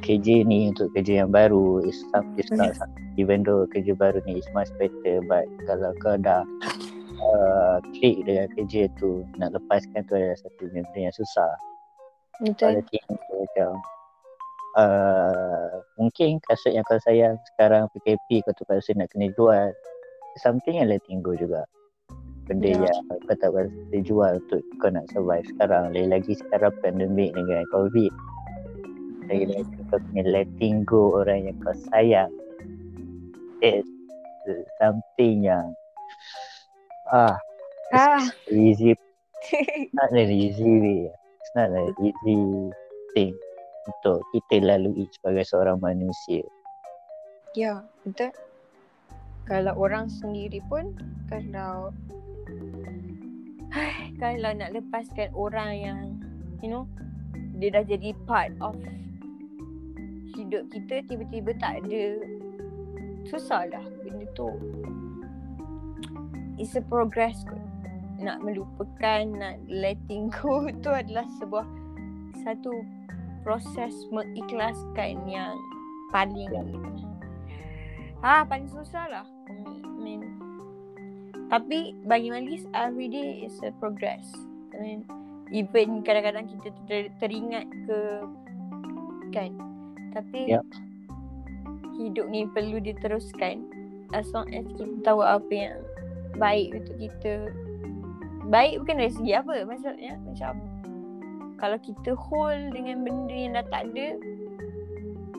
[0.02, 1.82] kerja ni untuk kerja yang baru.
[1.84, 2.74] Is some is not.
[2.76, 5.18] Some- even though kerja baru ni is much better.
[5.26, 6.46] But kalau kau dah
[7.18, 11.50] uh, klik dengan kerja tu nak lepaskan tu adalah satu benda yang susah.
[12.38, 12.86] Betul.
[12.86, 13.70] tengok macam
[14.78, 19.74] uh, mungkin kasut yang kau sayang sekarang PKP kau terpaksa nak kena jual.
[20.38, 21.66] Something yang letting go juga.
[22.46, 22.86] Benda Ya.
[22.86, 25.90] yang kau tak berasa jual untuk kau nak survive sekarang.
[25.90, 28.14] Lagi-lagi sekarang pandemik dengan covid
[29.28, 32.32] lagi-lagi kau kena letting go orang yang kau sayang
[33.60, 33.88] it's
[34.80, 35.72] something yang
[37.12, 37.36] ah
[37.88, 38.20] Ah.
[38.52, 38.92] easy
[39.96, 42.36] not an easy way it's not an easy
[43.16, 43.32] thing
[43.88, 46.44] untuk kita lalui sebagai seorang manusia
[47.56, 48.30] Ya, betul.
[49.48, 50.92] Kalau orang sendiri pun
[51.32, 51.88] kalau
[54.22, 56.00] kalau nak lepaskan orang yang
[56.60, 56.84] you know
[57.56, 58.76] dia dah jadi part of
[60.34, 62.18] hidup kita tiba-tiba tak ada
[63.28, 64.48] susah lah benda tu.
[66.58, 67.60] It's a progress kot.
[68.18, 71.66] Nak melupakan nak letting go tu adalah sebuah
[72.42, 72.72] satu
[73.46, 75.54] proses mengikhlaskan yang
[76.10, 76.50] paling
[78.24, 80.24] ah paling susah lah I mean
[81.48, 84.28] tapi bagi Malis everyday is a progress.
[84.76, 85.00] I mean
[85.48, 87.98] even kadang-kadang kita ter- teringat ke
[89.32, 89.52] kan
[90.18, 90.66] tapi Yep.
[91.98, 93.62] hidup ni perlu diteruskan
[94.10, 95.78] as long as kita tahu apa yang
[96.38, 97.34] baik untuk kita.
[98.48, 100.58] Baik bukan dari segi apa maksudnya macam
[101.58, 104.06] kalau kita hold dengan benda yang dah tak ada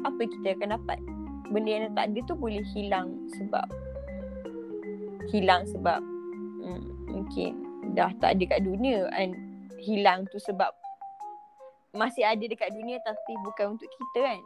[0.07, 0.99] apa kita akan dapat?
[1.49, 3.09] Benda yang dah tak ada tu boleh hilang
[3.39, 3.67] sebab
[5.32, 5.99] hilang sebab
[6.61, 7.51] hmm, mungkin
[7.97, 9.34] dah tak ada kat dunia and
[9.82, 10.69] hilang tu sebab
[11.95, 14.39] masih ada dekat dunia tapi bukan untuk kita kan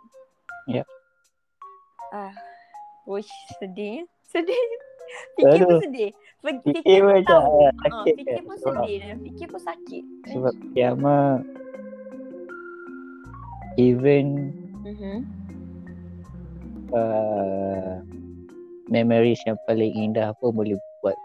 [0.66, 0.88] Yep.
[2.12, 2.34] ah.
[3.04, 4.08] Wish sedih.
[4.34, 4.56] Sedih.
[5.36, 5.82] Fikir pun Aduh.
[5.84, 6.10] sedih.
[6.40, 7.44] Fikir, Fikir fikir pun tahu.
[7.44, 10.04] ah, Ah, sakit Fikir kan pun sedih dan fikir pun sakit.
[10.26, 11.42] sebab kiamat
[13.76, 15.18] even mm-hmm.
[16.92, 18.02] uh,
[18.88, 21.18] memories yang paling indah pun boleh buat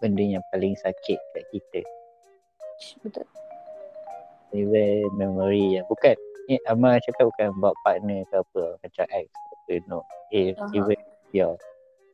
[0.00, 1.80] benda yang paling sakit kat kita.
[3.00, 3.24] Betul.
[4.50, 6.16] Even memory yang bukan
[6.48, 9.28] ni Amal cakap bukan about partner ke apa macam ex
[9.64, 10.76] ke no if Aha.
[10.76, 11.00] even
[11.32, 11.56] your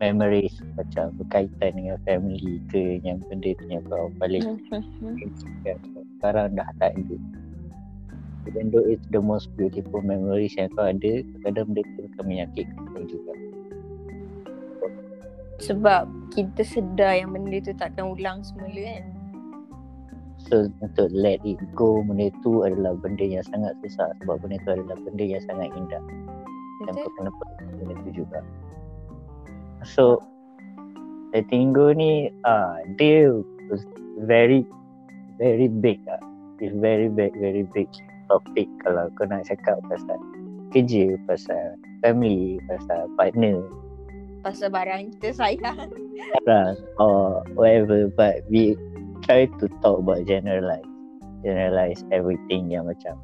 [0.00, 4.82] memories macam berkaitan dengan family ke yang benda tu yang kau inginkan
[6.16, 7.16] sekarang dah tak ada.
[8.48, 12.84] Even though it's the most beautiful memories yang kau ada kadang benda tu akan menyakitkan
[12.96, 13.32] kau juga.
[15.60, 19.19] Sebab kita sedar yang benda tu takkan ulang semula kan
[20.48, 24.70] So untuk let it go benda tu adalah benda yang sangat susah sebab benda tu
[24.72, 26.02] adalah benda yang sangat indah
[26.88, 28.40] dan kau kena perlukan benda tu juga.
[29.84, 30.04] So
[31.36, 33.30] letting go ni ah dia
[33.68, 33.84] was
[34.24, 34.64] very
[35.36, 36.20] very big ah.
[36.60, 37.88] It's very big, very big
[38.28, 40.20] topic kalau kau nak cakap pasal
[40.76, 43.64] kerja, pasal family, pasal partner,
[44.44, 45.88] Pasal barang kita sayang.
[46.44, 48.76] orang or whatever but we
[49.24, 50.86] try to talk about generalize
[51.44, 53.16] generalize everything yang macam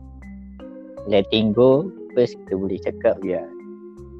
[1.06, 1.86] letting go
[2.16, 3.42] first kita boleh cakap ya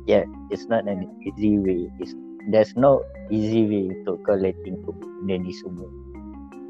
[0.07, 2.15] yeah it's not an easy way it's,
[2.53, 3.03] there's no
[3.33, 5.89] easy way untuk kau letting go benda ni semua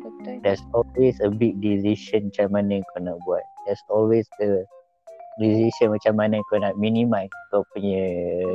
[0.02, 0.40] Betul.
[0.40, 4.64] there's always a big decision macam mana kau nak buat there's always a
[5.36, 8.06] decision macam mana kau nak minimize kau punya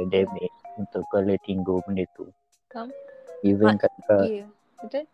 [0.10, 2.26] damage untuk kau letting go benda tu
[2.74, 2.90] Faham.
[3.46, 4.48] even Mak- kalau Ya.
[4.82, 5.06] Betul?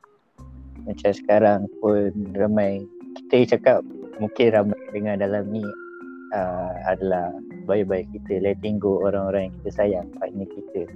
[0.87, 2.79] Macam sekarang pun ramai.
[3.27, 3.83] Kita cakap
[4.23, 5.63] mungkin ramai dengar dalam ni
[6.31, 7.35] uh, adalah
[7.67, 10.87] baik-baik kita letting go orang-orang yang kita sayang partner kita.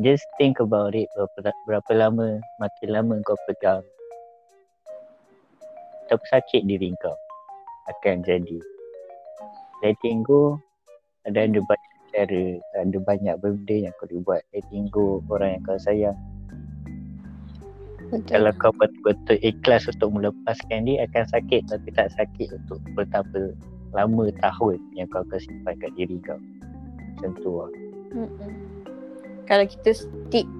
[0.00, 3.84] Just think about it berapa, berapa lama makin lama kau pegang.
[6.10, 7.14] Tak sakit diri kau
[7.86, 8.58] akan jadi.
[9.86, 10.58] Letting go
[11.28, 14.42] ada ada banyak cara ada banyak benda yang kau boleh buat.
[14.50, 16.18] Letting go orang yang kau sayang
[18.10, 18.26] Betul.
[18.26, 21.70] kalau kau betul-betul ikhlas untuk melepaskan dia akan sakit.
[21.70, 23.54] Tapi tak sakit untuk betapa
[23.94, 26.38] lama tahun yang kau akan simpan kat diri kau.
[27.16, 27.70] Macam tu lah.
[28.10, 28.52] Mm-mm.
[29.46, 30.50] Kalau kita stick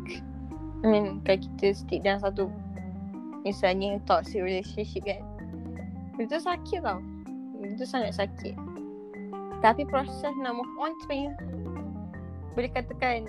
[0.83, 2.47] I mean Kalau kita stick dalam satu
[3.43, 5.23] Misalnya toxic relationship kan
[6.19, 7.03] Itu sakit tau.
[7.61, 8.55] Itu sangat sakit.
[9.61, 11.33] Tapi proses nak move on sebenarnya
[12.55, 13.27] Boleh katakan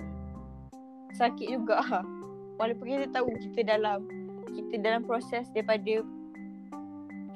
[1.17, 1.81] Sakit juga
[2.61, 4.05] Walaupun kita tahu kita dalam
[4.53, 6.05] Kita dalam proses daripada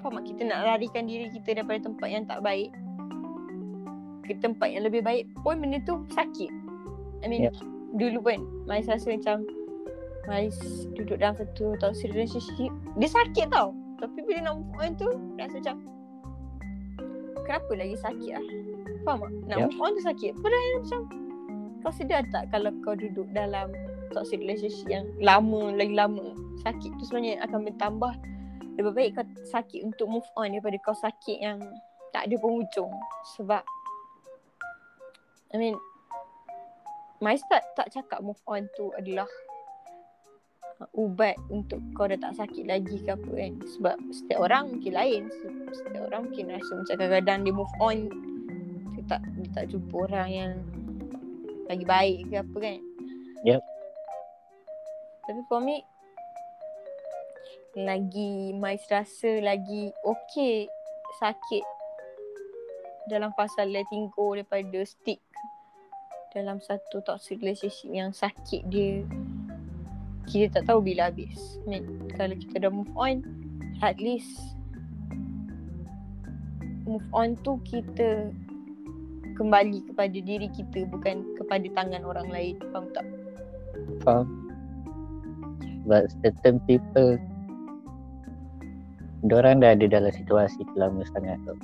[0.06, 0.22] Faham?
[0.22, 2.70] Kita nak larikan diri kita daripada tempat yang tak baik
[4.30, 6.52] Ke tempat yang lebih baik Pun benda tu sakit
[7.22, 7.58] I mean Yep.
[7.98, 9.42] Dulu pun Mais rasa macam
[10.30, 10.54] Mais
[10.94, 12.70] duduk dalam satu toxic relationship
[13.02, 15.10] Dia sakit tau Tapi bila nak move on tu
[15.42, 15.76] Rasa macam
[17.50, 18.46] Kenapa lagi sakit lah
[19.02, 19.32] Faham tak?
[19.50, 19.68] Nak Yep.
[19.74, 21.02] move on tu sakit Padahal macam
[21.82, 23.74] Kau sedar tak Kalau kau duduk dalam
[24.12, 28.14] Toxic relationship yang Lama Lagi lama Sakit tu sebenarnya akan bertambah
[28.76, 31.58] Lebih baik kau sakit untuk move on Daripada kau sakit yang
[32.12, 32.92] Tak ada penghujung
[33.38, 33.64] Sebab
[35.54, 35.76] I mean
[37.24, 39.26] Mais tak, tak cakap move on tu adalah
[40.92, 43.54] ubat untuk kau dah tak sakit lagi ke apa kan.
[43.64, 45.22] Sebab setiap orang mungkin lain.
[45.32, 47.98] Se- Setiap orang mungkin rasa macam kadang-kadang dia move on.
[48.96, 50.52] Dia tak, dia tak jumpa orang yang
[51.72, 52.80] lagi baik ke apa kan.
[53.48, 53.62] Yep.
[55.26, 55.82] Tapi for me,
[57.76, 60.70] lagi Mais rasa lagi okay
[61.20, 61.64] sakit
[63.12, 65.22] dalam pasal letting go daripada stick
[66.34, 69.06] dalam satu toxic relationship yang sakit dia
[70.26, 71.62] kita tak tahu bila habis.
[71.70, 73.22] I mean, kalau kita dah move on,
[73.86, 74.58] at least
[76.90, 78.34] move on tu kita
[79.38, 82.58] kembali kepada diri kita bukan kepada tangan orang lain.
[82.74, 83.06] Faham tak?
[84.02, 84.45] faham
[85.86, 87.16] but certain people
[89.26, 91.58] Diorang dah ada dalam situasi tu lama sangat tau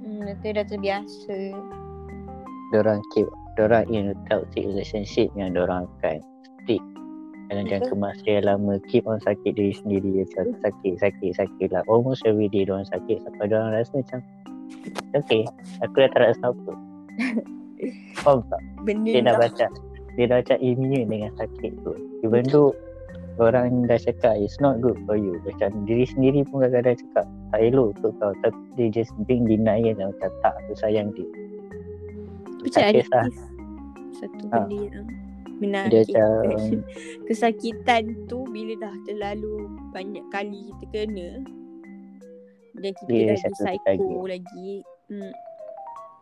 [0.00, 1.36] Hmm, itu dah terbiasa.
[2.72, 6.24] Diorang keep Diorang in toxic relationship yang diorang akan
[6.62, 6.80] stick.
[7.46, 10.24] Dalam jangka masa yang lama keep on sakit diri sendiri.
[10.24, 11.84] Macam sakit sakit sakit lah.
[11.84, 14.20] Almost every day diorang sakit sampai diorang rasa macam
[15.12, 15.42] okay
[15.82, 16.72] aku dah tak rasa apa.
[18.24, 18.60] Faham tak?
[18.82, 19.66] Benda dia dah- baca
[20.16, 21.92] dia dah macam immune dengan sakit tu.
[22.24, 22.72] Even though
[23.38, 27.60] orang dah cakap it's not good for you macam diri sendiri pun kadang-kadang cakap tak
[27.62, 31.28] elok untuk kau tapi dia just being denial dan macam tak aku sayang dia
[32.60, 33.24] Macam ada kisah
[34.12, 34.56] satu Ha.
[34.66, 36.40] benda yang dia menakutkan.
[36.44, 36.80] macam
[37.26, 39.54] Kesakitan tu bila dah terlalu
[39.90, 41.30] banyak kali kita kena
[42.74, 44.70] dan kita Dia dah jadi psycho lagi.
[45.06, 45.32] Hmm.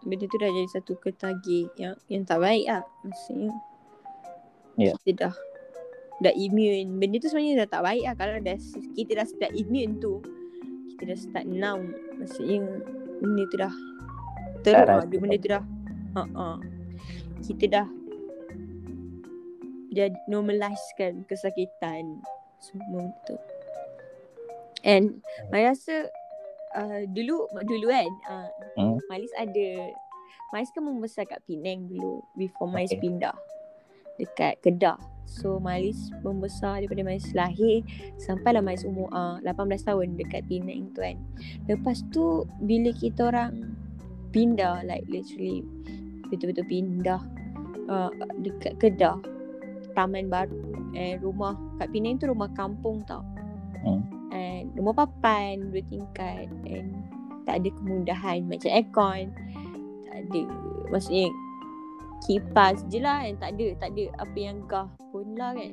[0.00, 2.82] Benda tu dah jadi satu ketagih yang yang tak baik lah.
[3.02, 3.50] Maksudnya
[4.74, 4.94] Ya.
[5.02, 5.34] kita dah
[6.18, 6.98] dah immune.
[6.98, 8.14] Benda tu sebenarnya dah tak baik lah.
[8.18, 8.56] Kalau dah
[8.94, 10.22] kita dah start immune tu
[10.94, 11.94] kita dah start numb.
[12.18, 12.58] Maksudnya
[13.22, 13.74] benda tu dah
[14.66, 15.04] teruk lah.
[15.06, 15.64] Dia benda tu dah
[16.18, 16.56] uh-uh.
[17.46, 17.86] kita dah
[19.88, 22.22] dia normalizekan kesakitan
[22.60, 23.38] semua tu.
[24.86, 25.94] And saya rasa
[26.76, 28.94] uh, dulu dulu kan uh, Hmm.
[29.10, 29.90] Malis ada
[30.54, 33.02] Malis kan membesar kat Penang dulu before Malis Okay.
[33.02, 33.34] pindah
[34.22, 35.17] dekat Kedah.
[35.28, 37.84] So Malis membesar daripada Malis lahir
[38.16, 41.20] sampailah Malis umur uh, 18 tahun dekat Penang tu kan.
[41.68, 43.76] Lepas tu bila kita orang
[44.32, 45.64] pindah like literally
[46.32, 47.20] betul-betul pindah
[47.92, 48.10] uh,
[48.40, 49.20] dekat Kedah
[49.92, 50.58] taman baru
[50.94, 53.20] eh rumah kat Penang tu rumah kampung tau.
[53.84, 54.02] Hmm.
[54.32, 56.96] And rumah papan dua tingkat and
[57.44, 59.32] tak ada kemudahan macam aircon.
[60.08, 60.42] Tak ada.
[60.92, 61.28] Maksudnya
[62.26, 63.34] kipas je lah kan.
[63.38, 65.72] Tak ada, tak ada apa yang gah pun lah kan.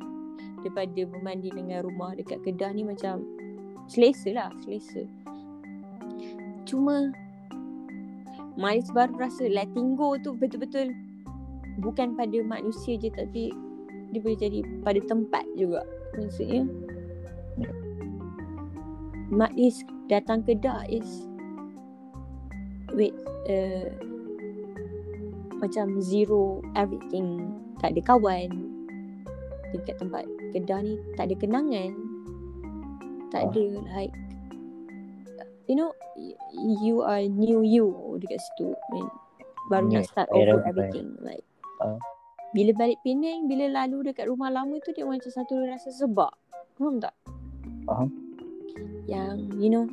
[0.61, 3.21] Daripada bermandi dengan rumah dekat Kedah ni macam
[3.85, 5.05] selesa lah, selesa.
[6.65, 7.13] Cuma
[8.55, 10.95] Miles baru rasa letting go tu betul-betul
[11.83, 13.51] bukan pada manusia je tapi
[14.15, 15.83] dia boleh jadi pada tempat juga.
[16.15, 16.63] Maksudnya
[19.27, 21.27] Mak is datang Kedah is
[22.95, 23.11] wait
[23.51, 23.91] uh,
[25.59, 27.55] macam zero everything.
[27.79, 28.49] Tak ada kawan.
[29.75, 30.23] Dekat tempat
[30.55, 31.91] Kedah ni tak ada kenangan.
[33.31, 34.13] Tak ada like
[35.67, 35.91] you know
[36.55, 37.91] you are new you
[38.21, 38.71] dekat situ.
[38.93, 39.07] Mean,
[39.67, 41.43] baru nak Yeah, start era over everything like
[41.83, 41.99] Ah.
[42.55, 46.31] bila balik Penang bila lalu dekat rumah lama tu dia macam satu rasa sebab.
[46.79, 47.11] Faham tak?
[47.83, 48.09] Faham.
[49.05, 49.85] yang you know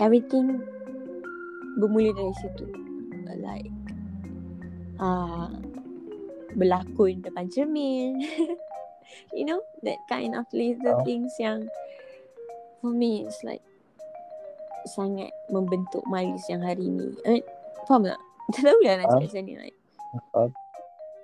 [0.00, 0.60] everything
[1.76, 2.66] bermula dari situ.
[3.38, 3.70] Like
[4.98, 5.48] uh,
[6.54, 8.18] berlakon depan cermin.
[9.32, 11.04] You know that kind of little Oh.
[11.04, 11.64] things yang
[12.84, 13.64] for me it's like
[14.84, 17.16] sangat membentuk Malis yang hari ni.
[17.24, 17.44] I mean,
[17.88, 18.20] faham tak?
[18.52, 19.78] Tak tahu lah nak cakap macam ni like.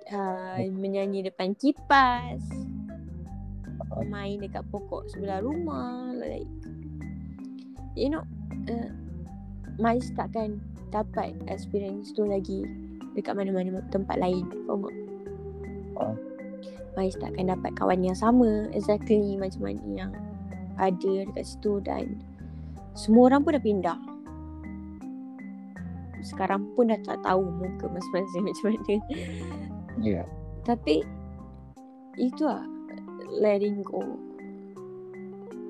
[0.09, 2.41] Uh, menyanyi depan kipas.
[3.85, 4.09] Faham.
[4.09, 6.49] main dekat pokok sebelah rumah like.
[7.93, 8.25] You know
[8.65, 8.89] uh,
[9.77, 10.57] Miles takkan
[10.89, 12.65] dapat experience tu lagi
[13.15, 14.95] dekat mana-mana tempat lain faham tak?
[15.95, 16.15] Faham.
[16.95, 20.11] Miles takkan dapat kawan yang sama exactly macam mana yang
[20.79, 22.19] ada dekat situ dan
[22.95, 23.99] semua orang pun dah pindah.
[26.23, 28.95] Sekarang pun dah tak tahu muka masing-masing macam mana.
[30.03, 30.27] Ya.
[30.67, 31.07] tapi
[32.19, 32.63] itu lah
[33.39, 34.03] letting go.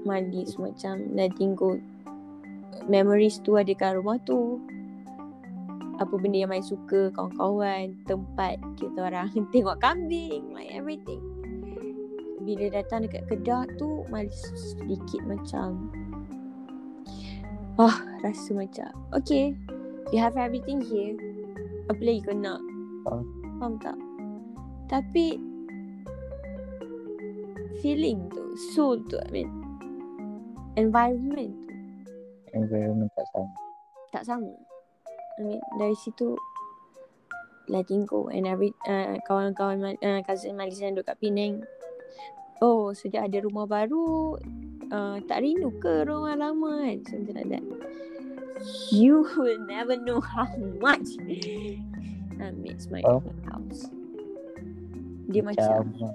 [0.06, 1.78] Manis macam letting go.
[2.86, 4.62] Memories tu ada kat rumah tu
[5.96, 11.24] apa benda yang Mai suka kawan-kawan tempat kita orang tengok kambing like everything
[12.46, 15.90] bila datang dekat Kedah tu malis sedikit macam
[17.80, 19.56] wah rasa macam okay
[20.14, 21.18] you have everything here
[21.90, 22.62] apa lagi kau nak
[23.06, 23.26] Faham.
[23.58, 23.98] faham tak
[24.86, 25.42] tapi
[27.82, 29.50] feeling tu soul tu I mean
[30.78, 31.74] environment tu
[32.56, 33.52] Environment tak sama.
[34.16, 34.65] tak sama.
[35.36, 36.40] I mean dari situ
[37.68, 41.66] letting go and every uh, kawan-kawan uh, cousin Malaysia yang duduk kat Penang
[42.62, 44.38] oh sejak ada rumah baru
[44.94, 47.66] uh, tak rindu ke rumah lama kan something like that
[48.94, 50.48] you will never know how
[50.80, 51.18] much
[52.40, 53.20] I miss my Oh.
[53.50, 53.90] house
[55.26, 56.14] dia macam, Macam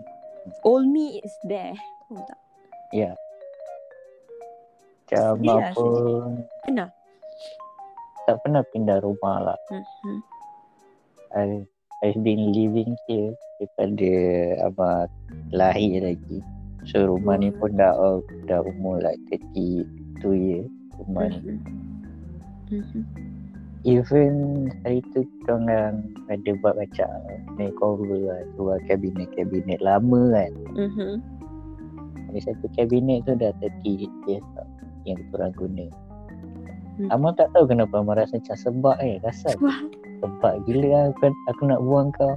[0.62, 1.74] old me is there
[2.06, 2.40] Faham tak?
[2.94, 3.10] Ya.
[5.10, 5.86] Macam lah, apa
[6.62, 6.88] Pernah?
[8.30, 9.58] Tak pernah pindah rumah lah.
[9.74, 10.16] Mhm.
[11.34, 11.66] I,
[12.06, 14.10] I've been living here daripada
[14.70, 15.10] abang
[15.50, 16.38] lahir lagi.
[16.86, 19.82] So rumah ni pun dah oh, dah umur like 32
[20.30, 20.70] years
[21.02, 21.58] rumah ni.
[21.58, 21.58] Mhm.
[22.70, 23.02] Mhm.
[23.82, 24.32] Even
[24.86, 27.10] hari tu kita orang ada buat macam
[27.58, 28.46] makeover lah.
[28.54, 30.52] Keluar kabinet-kabinet lama kan.
[30.78, 31.12] Mhm.
[32.30, 34.68] Ada satu kabinet tu dah 30 years tau
[35.02, 35.86] yang kita orang guna.
[37.00, 37.08] Hmm.
[37.08, 39.16] Abang tak tahu kenapa Abang rasa macam sebab eh.
[39.24, 39.56] Rasa
[40.20, 42.36] sebab gila aku, aku nak buang kau.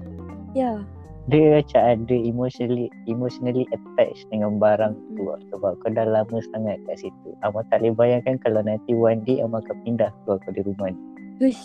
[0.56, 0.80] ya.
[1.24, 5.40] Dia macam ada emotionally emotionally attached dengan barang tu lah.
[5.52, 7.30] Sebab kau dah lama sangat kat situ.
[7.44, 11.00] Abang tak boleh bayangkan kalau nanti one day Abang akan pindah keluar dari rumah ni.
[11.40, 11.64] Uish.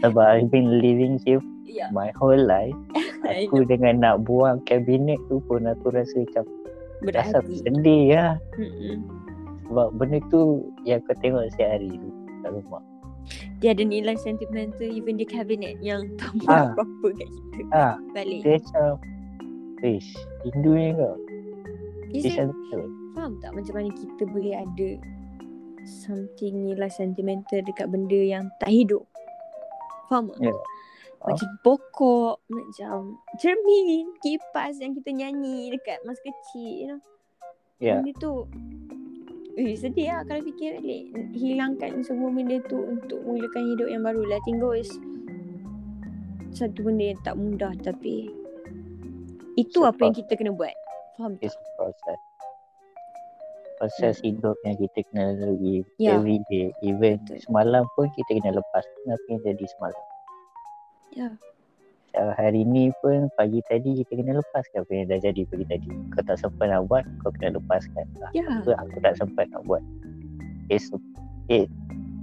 [0.00, 1.88] Sebab I've been living here Ya.
[1.90, 2.76] my whole life.
[3.24, 6.44] Aku dengan nak buang kabinet tu pun aku rasa macam
[7.08, 7.64] rasa Berarti.
[7.64, 8.36] sedih lah.
[8.60, 9.00] Mm-mm.
[9.74, 12.08] Sebab benda tu yang kau tengok setiap hari tu
[12.46, 12.78] kat rumah.
[13.58, 16.70] Dia ada nilai sentimental even di kabinet yang tak Ah.
[16.70, 17.62] apa-apa kat kita.
[17.74, 18.46] Ah, Balik.
[18.46, 19.02] dia macam
[19.82, 20.14] Ish,
[20.46, 21.18] rindu ni kau.
[22.14, 22.46] Dia
[23.18, 24.90] faham tak macam mana kita boleh ada
[26.06, 29.02] something nilai sentimental dekat benda yang tak hidup?
[30.06, 30.38] Faham tak?
[30.38, 30.54] Ya.
[31.18, 37.00] Macam pokok, macam cermin, kipas yang kita nyanyi dekat masa kecil, you know.
[37.82, 37.98] Ya.
[37.98, 38.46] Benda tu
[39.54, 44.26] Eh sedih lah kalau fikir balik Hilangkan semua benda tu Untuk mulakan hidup yang baru
[44.26, 44.90] Letting go is
[46.50, 48.30] Satu benda yang tak mudah Tapi
[49.54, 50.74] Itu apa yang kita kena buat
[51.14, 51.46] Faham tak?
[51.46, 52.20] It's process.
[53.78, 56.18] Proses hidup yang kita kena lalui Ya.
[56.18, 56.74] every day.
[56.82, 57.38] Even Betul.
[57.46, 58.82] semalam pun kita kena lepas.
[59.06, 60.04] Apa yang jadi semalam.
[61.14, 61.28] Ya
[62.14, 65.90] macam hari ni pun pagi tadi kita kena lepaskan apa yang dah jadi pagi tadi.
[66.14, 68.06] Kau tak sempat nak buat, kau kena lepaskan.
[68.22, 68.46] Ah, Ya.
[68.62, 69.82] Apa aku tak sempat nak buat.
[70.70, 70.94] It's,
[71.50, 71.66] it,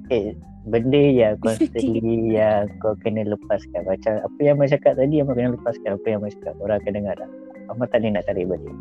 [0.08, 0.39] it,
[0.72, 3.84] benda yang constantly yang kau kena lepaskan.
[3.84, 5.89] Macam apa yang Abang cakap tadi, Abang kena lepaskan.
[6.00, 7.30] Apa yang Abang cakap, orang akan dengar tak.
[7.68, 8.76] Abang tak boleh nak tarik balik.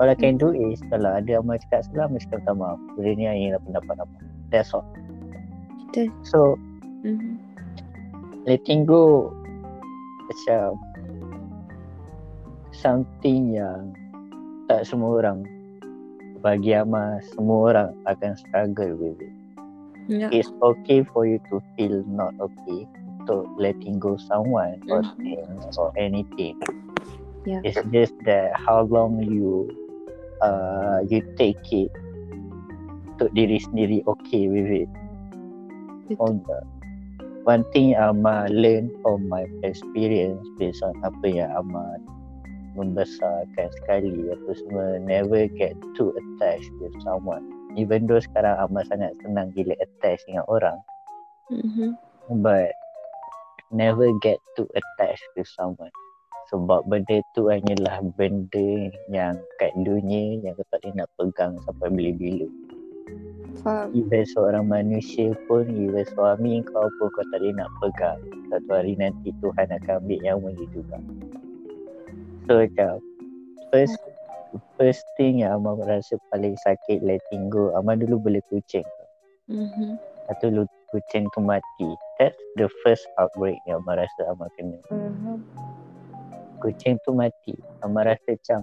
[0.00, 2.80] All I can do is, kalau ada Abang cakap salah, Abang cakap maaf.
[2.96, 4.24] Benda ni inilah pendapat Abang.
[4.48, 4.88] That's all.
[5.92, 6.08] Betul.
[6.24, 6.56] So,
[7.04, 7.36] Mhm.
[8.48, 9.28] letting go
[10.26, 10.74] macam
[12.74, 13.94] something yang
[14.66, 15.46] tak semua orang
[16.42, 19.34] bagi Amar semua orang akan struggle with it.
[20.06, 20.30] Ya.
[20.30, 22.86] It's okay for you to feel not okay
[23.26, 25.18] untuk letting go someone or Mhm.
[25.18, 26.54] things or anything.
[27.42, 27.62] Yeah.
[27.66, 29.70] It's just that how long you
[30.42, 31.90] uh you take it
[33.16, 34.90] untuk diri sendiri okay with it.
[36.22, 36.62] Oh enggak.
[37.46, 41.94] One thing Amma learn from my experience based on apa yang Amma
[42.74, 47.46] membesarkan sekali apa semua never get too attached with someone.
[47.78, 50.74] Even though sekarang Amma sangat senang gila attached dengan orang
[51.54, 51.94] Mhm.
[52.42, 52.74] but
[53.70, 55.94] never get too attached with someone.
[56.50, 61.94] Sebab benda tu hanyalah benda yang kat dunia yang kau tak boleh nak pegang sampai
[61.94, 62.46] bila-bila.
[63.62, 63.88] Faham.
[63.96, 68.20] Even seorang manusia pun, even suami kau pun kau tak boleh nak pegang.
[68.52, 70.98] Satu hari nanti Tuhan akan ambil nyawa dia juga.
[72.46, 73.02] So macam,
[73.74, 73.98] first
[74.78, 78.86] first thing yang Amar rasa paling sakit letting go, Amar dulu boleh kucing.
[79.50, 79.98] Mhm.
[80.30, 81.88] Atau dulu kucing tu mati.
[82.16, 84.78] That's the first outbreak yang Amar rasa Amar kena.
[84.90, 85.42] Mhm.
[86.62, 87.54] Kucing tu mati.
[87.84, 88.60] Amar rasa macam,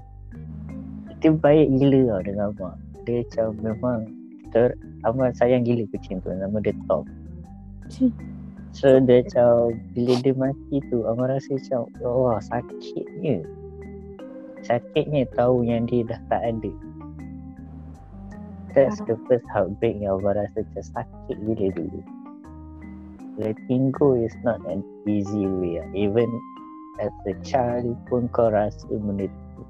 [1.19, 2.75] dia baik gila tau dengan Amar.
[3.03, 3.99] Dia macam memang
[4.53, 6.31] ter, Amar sayang gila kucing tu.
[6.31, 7.03] Nama dia Tom.
[8.73, 13.43] So dia macam bila dia mati tu Amar rasa macam wah sakitnya.
[14.63, 16.71] Sakitnya tahu yang dia dah tak ada.
[18.73, 22.01] That's the first heartbreak yang Amar rasa macam sakit gila dulu.
[23.37, 25.81] Letting go is not an easy way.
[25.97, 26.29] Even
[27.01, 29.61] as a child pun kau rasa benda tu.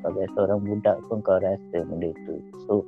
[0.00, 2.34] Sebagai seorang budak pun kau rasa benda tu.
[2.68, 2.84] So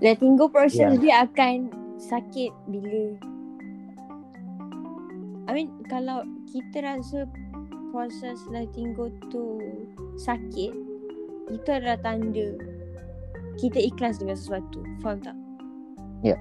[0.00, 1.00] Letting go process Yeah.
[1.00, 3.16] dia akan sakit bila
[5.48, 7.24] I mean kalau kita rasa
[7.94, 9.56] proses letting go tu
[10.20, 10.74] sakit
[11.48, 12.58] itu adalah tanda
[13.56, 14.84] kita ikhlas dengan sesuatu.
[15.00, 15.36] Faham tak?
[16.20, 16.36] Ya.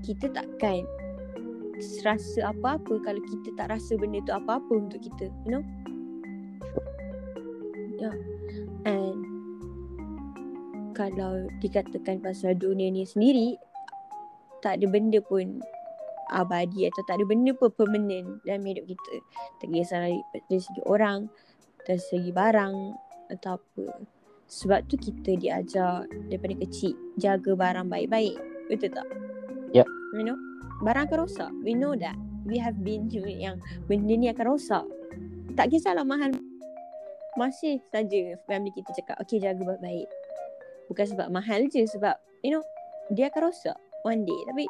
[0.00, 0.84] Kita takkan
[2.04, 5.64] rasa apa-apa kalau kita tak rasa benda tu apa-apa untuk kita, you know?
[8.00, 8.12] Ya.
[8.88, 9.29] And
[11.00, 13.56] kalau dikatakan pasal dunia ni sendiri
[14.60, 15.64] tak ada benda pun
[16.28, 19.14] abadi atau tak ada benda pun permanent dalam hidup kita.
[19.64, 21.26] Tak kisah dari, dari segi orang,
[21.88, 22.74] dari segi barang
[23.32, 23.86] atau apa.
[24.50, 28.36] Sebab tu kita diajar daripada kecil jaga barang baik-baik.
[28.68, 29.08] Betul tak?
[29.72, 29.88] Yep.
[30.14, 30.38] You know?
[30.84, 31.50] Barang akan rosak.
[31.64, 32.14] We know that.
[32.44, 34.84] We have been through yang benda ni akan rosak.
[35.56, 36.36] Tak kisahlah mahal.
[37.38, 40.19] Masih saja family kita cakap, okay jaga baik-baik.
[40.90, 42.62] Bukan sebab mahal je sebab you know
[43.14, 44.66] dia akan rosak one day tapi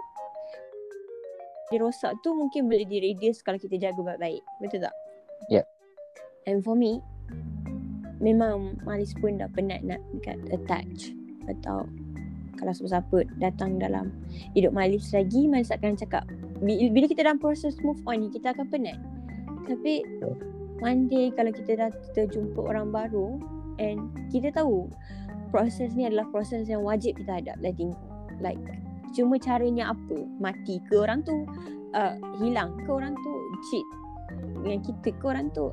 [1.70, 4.42] dia rosak tu mungkin boleh di reduce kalau kita jaga baik-baik.
[4.58, 4.94] Betul tak?
[5.48, 5.64] Yep.
[6.50, 7.00] And for me
[8.20, 11.16] memang Malis pun dah penat nak dekat attach
[11.48, 11.88] atau
[12.60, 14.12] kalau siapa-siapa datang dalam
[14.52, 16.28] hidup Malis lagi Malis akan cakap
[16.60, 19.00] bi- bila kita dalam proses move on ni kita akan penat.
[19.64, 20.04] Tapi
[20.84, 23.40] one day kalau kita dah terjumpa orang baru
[23.80, 24.90] and kita tahu
[25.50, 27.92] proses ni adalah proses yang wajib kita hadap letting.
[28.38, 28.58] Like
[29.12, 30.16] cuma caranya apa?
[30.38, 31.44] Mati ke orang tu?
[31.90, 33.32] Uh, hilang ke orang tu?
[33.68, 33.86] Cheat
[34.62, 35.70] dengan kita ke orang tu?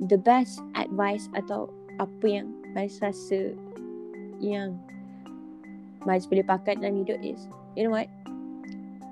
[0.00, 1.68] The best advice atau
[2.00, 3.52] apa yang Maris rasa
[4.40, 4.80] yang
[6.08, 7.44] Maris boleh pakai dalam hidup is
[7.76, 8.08] you know what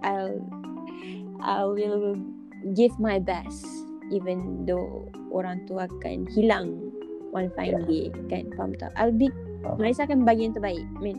[0.01, 0.41] I'll
[1.45, 2.17] I will
[2.73, 3.63] give my best
[4.09, 6.97] even though orang tu akan hilang
[7.39, 8.51] one fine day kan?
[8.59, 8.91] Faham tak?
[8.99, 9.31] I'll be
[9.79, 11.19] Maris akan bagi yang terbaik I mean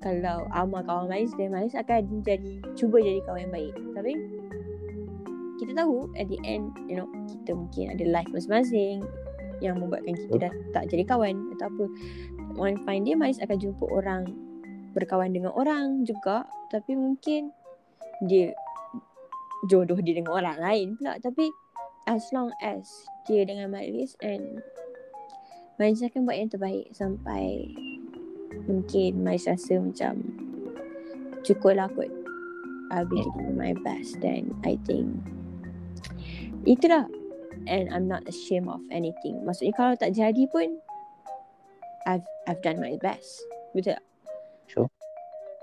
[0.00, 3.74] kalau Amar kawan Maris then Maris akan jadi cuba jadi kawan yang baik.
[3.92, 4.12] Tapi
[5.60, 9.04] kita tahu at the end you know kita mungkin ada life masing-masing
[9.60, 11.84] yang membuatkan kita dah tak jadi kawan atau apa.
[12.56, 14.24] One fine day Maris akan jumpa orang
[14.96, 16.48] berkawan dengan orang juga.
[16.72, 17.52] Tapi mungkin
[18.24, 18.56] dia
[19.68, 21.20] jodoh dia dengan orang lain pula.
[21.20, 21.52] Tapi
[22.08, 22.88] as long as
[23.28, 24.64] dia dengan Maris and
[25.80, 27.72] Maris akan buat yang terbaik sampai
[28.68, 30.20] mungkin Maris rasa macam
[31.40, 32.12] cukup lah kot.
[32.92, 35.08] I'll be giving my best then I think
[36.68, 37.08] Itulah.
[37.68, 39.44] And I'm not ashamed of anything.
[39.44, 40.80] Maksudnya kalau tak jadi pun
[42.08, 43.44] I've I've done my best.
[43.76, 43.96] Betul?
[43.96, 44.04] Tak?
[44.68, 44.88] Sure.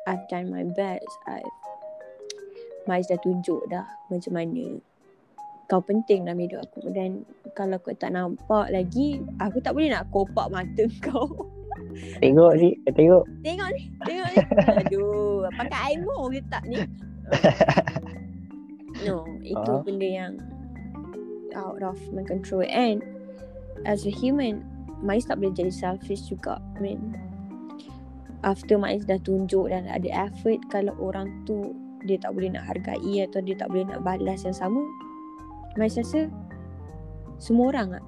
[0.06, 1.10] I've done my best.
[1.26, 1.45] I've
[2.88, 4.80] Maiz dah tunjuk dah Macam mana
[5.68, 6.88] Kau penting dalam hidup aku.
[6.95, 11.27] Dan Kalau kau tak nampak lagi Aku tak boleh nak kopak mata kau.
[12.23, 13.23] Tengok ni, kau tengok.
[13.44, 14.38] Tengok ni Tengok ni.
[14.81, 16.77] Aduh Pakai aimo ke tak ni?
[19.06, 19.84] No Itu Ah.
[19.84, 20.34] benda yang
[21.53, 22.65] Out of my control.
[22.65, 23.03] And
[23.85, 24.64] As a human
[25.03, 27.14] Maiz tak boleh jadi selfish juga I mean
[28.41, 31.76] After Maiz dah tunjuk Dan ada effort Kalau orang tu
[32.07, 34.81] Dia tak boleh nak hargai Atau dia tak boleh nak balas yang sama
[35.77, 36.25] Maiz rasa
[37.37, 38.05] Semua orang lah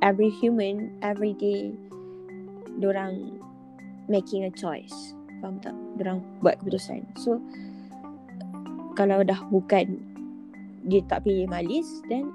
[0.00, 1.74] Every human Every day
[2.78, 3.42] Diorang
[4.10, 5.14] Making a choice.
[5.38, 5.74] Faham tak?
[5.94, 7.02] Diorang buat keputusan.
[7.18, 7.42] So
[8.94, 9.98] Kalau dah bukan
[10.86, 12.30] Dia tak pilih Malis Then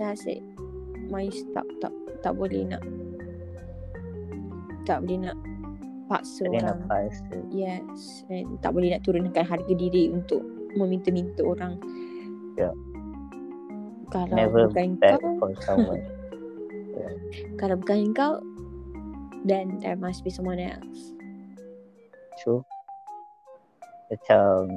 [0.00, 0.40] That's it
[1.12, 1.92] Maiz tak, tak,
[2.24, 2.82] tak boleh nak
[4.88, 5.36] Tak boleh nak
[6.08, 6.64] Paksa Dia orang.
[6.64, 7.36] nak paksa.
[7.52, 10.42] Yes And tak boleh nak turunkan harga diri Untuk
[10.76, 11.76] Meminta-minta orang
[12.56, 16.02] Kalau Never bukan kau for someone.
[17.60, 18.40] Kalau bukan kau
[19.46, 21.14] Then there must be someone else
[22.42, 22.60] True.
[24.12, 24.68] Macam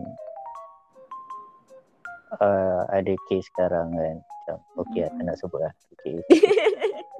[2.39, 4.15] uh, ada kes sekarang kan.
[4.23, 5.73] Macam okay tak nak sebut lah.
[5.99, 6.15] Okay.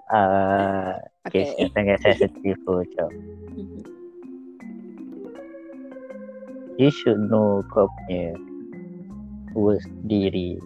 [0.10, 0.96] Uh,
[1.30, 3.08] kes Okay yang sangat sensitif tu macam
[3.60, 3.82] Mhm.
[6.80, 8.32] you should know kau punya
[9.56, 10.60] worth diri.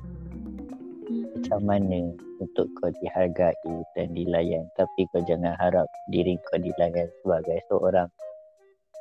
[1.04, 1.36] Mhm.
[1.36, 2.00] macam mana
[2.40, 4.64] untuk kau dihargai dan dilayan?
[4.80, 8.08] Tapi kau jangan harap diri kau dilayan sebagai seorang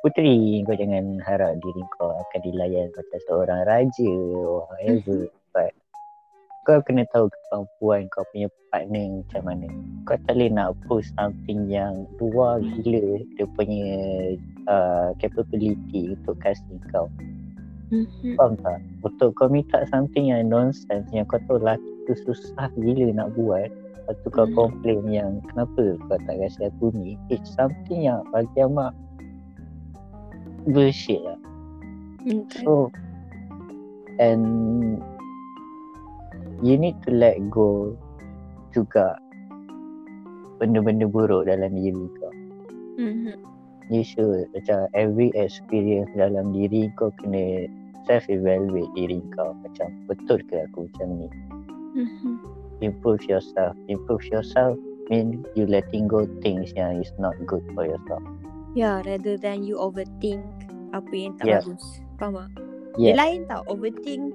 [0.03, 0.61] puteri.
[0.67, 4.11] Kau jangan harap diri kau akan dilayan macam seorang raja
[4.43, 5.31] or whatever.
[5.55, 5.71] But
[6.67, 9.67] kau kena tahu kemampuan kau punya partner macam mana.
[10.03, 13.87] Kau tak boleh nak post something yang luar gila dia punya
[14.67, 17.07] uh, capability untuk kasih kau
[17.93, 18.33] Mhm.
[18.35, 18.81] Faham tak?
[19.05, 23.69] Untuk kau minta something yang nonsense yang kau tahu lelaki tu susah gila nak buat
[23.69, 24.57] Lepas tu kau Hmm.
[24.57, 28.91] complain yang kenapa kau tak kasi aku ni It's something yang bagi amak
[30.65, 31.37] bullshit lah
[32.23, 32.63] Okay.
[32.65, 32.89] So
[34.17, 34.43] And
[36.63, 37.93] You need to let go
[38.71, 39.19] juga
[40.57, 42.33] benda-benda buruk dalam diri kau
[42.97, 43.35] Mhm.
[43.91, 47.67] You should macam every experience dalam diri kau kena
[48.05, 51.27] self evaluate diri kau macam betul ke aku macam ni
[51.93, 52.33] Mhm.
[52.81, 54.75] improve yourself improve yourself
[55.07, 58.23] mean you letting go things yang is not good for yourself
[58.73, 60.41] Yeah, rather than you overthink
[60.97, 61.61] apa yang tak Yeah.
[61.61, 62.01] bagus.
[62.17, 62.49] Faham tak?
[62.97, 63.13] Yeah.
[63.13, 64.33] Dia lain tau, overthink.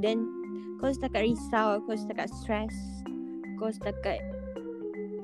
[0.00, 0.24] Then
[0.80, 2.72] kau setakat risau, kau setakat stress,
[3.60, 4.24] kau setakat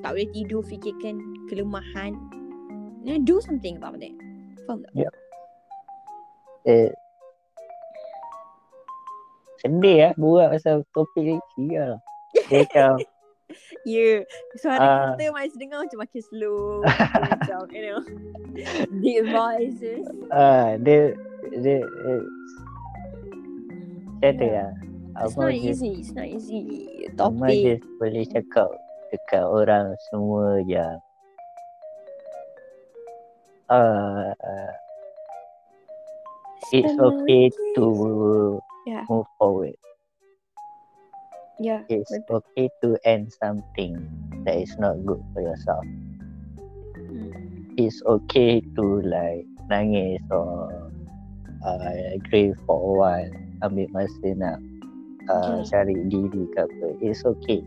[0.05, 1.17] tak boleh tidur fikirkan
[1.49, 2.13] kelemahan.
[3.01, 4.13] You know, do something about it.
[4.69, 5.09] Faham tak?
[6.69, 6.93] eh,
[9.61, 12.01] sedih lah buat pasal topik ni Sial lah
[12.49, 12.91] Dia macam
[13.87, 14.19] Ya, yeah.
[14.59, 15.15] suara Ah.
[15.15, 16.83] kita masih dengar macam makin slow.
[16.83, 18.01] macam, you know,
[19.07, 20.03] deep voices.
[20.35, 21.15] ah, dia
[21.63, 22.23] dia eh,
[24.19, 24.71] macam tu lah
[25.17, 25.91] It's Abang not easy.
[26.03, 26.61] It's not easy.
[27.17, 27.63] Abang Topik.
[27.79, 28.69] just boleh cakap
[29.15, 30.99] dekat orang semua yang
[33.71, 34.73] uh, uh,
[36.75, 37.87] it's okay to
[38.87, 39.03] Yeah.
[39.11, 39.75] move forward.
[41.59, 41.83] Yeah.
[41.91, 42.39] It's betul.
[42.47, 43.99] okay to end something
[44.47, 45.83] that is not good for yourself.
[46.95, 47.35] Hmm.
[47.75, 50.71] It's okay to like nangis or
[51.67, 53.33] uh, grieve for a while.
[53.67, 54.63] Ambil masa nak
[55.27, 55.67] uh, Yeah.
[55.67, 56.87] cari diri ke apa.
[57.03, 57.67] It's okay.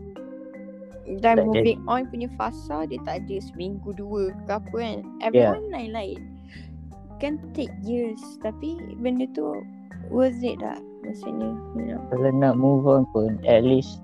[1.20, 4.98] Dan Tak moving on punya fasa dia tak ada seminggu dua ke apa kan.
[5.20, 5.52] Yeah.
[5.52, 6.20] Everyone lain-lain.
[7.20, 9.60] Can take years tapi benda tu
[10.08, 12.00] worth it tak maksudnya you know.
[12.12, 14.00] Kalau nak move on pun at least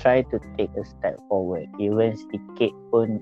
[0.00, 1.66] try to take a step forward.
[1.80, 3.20] Even sikit pun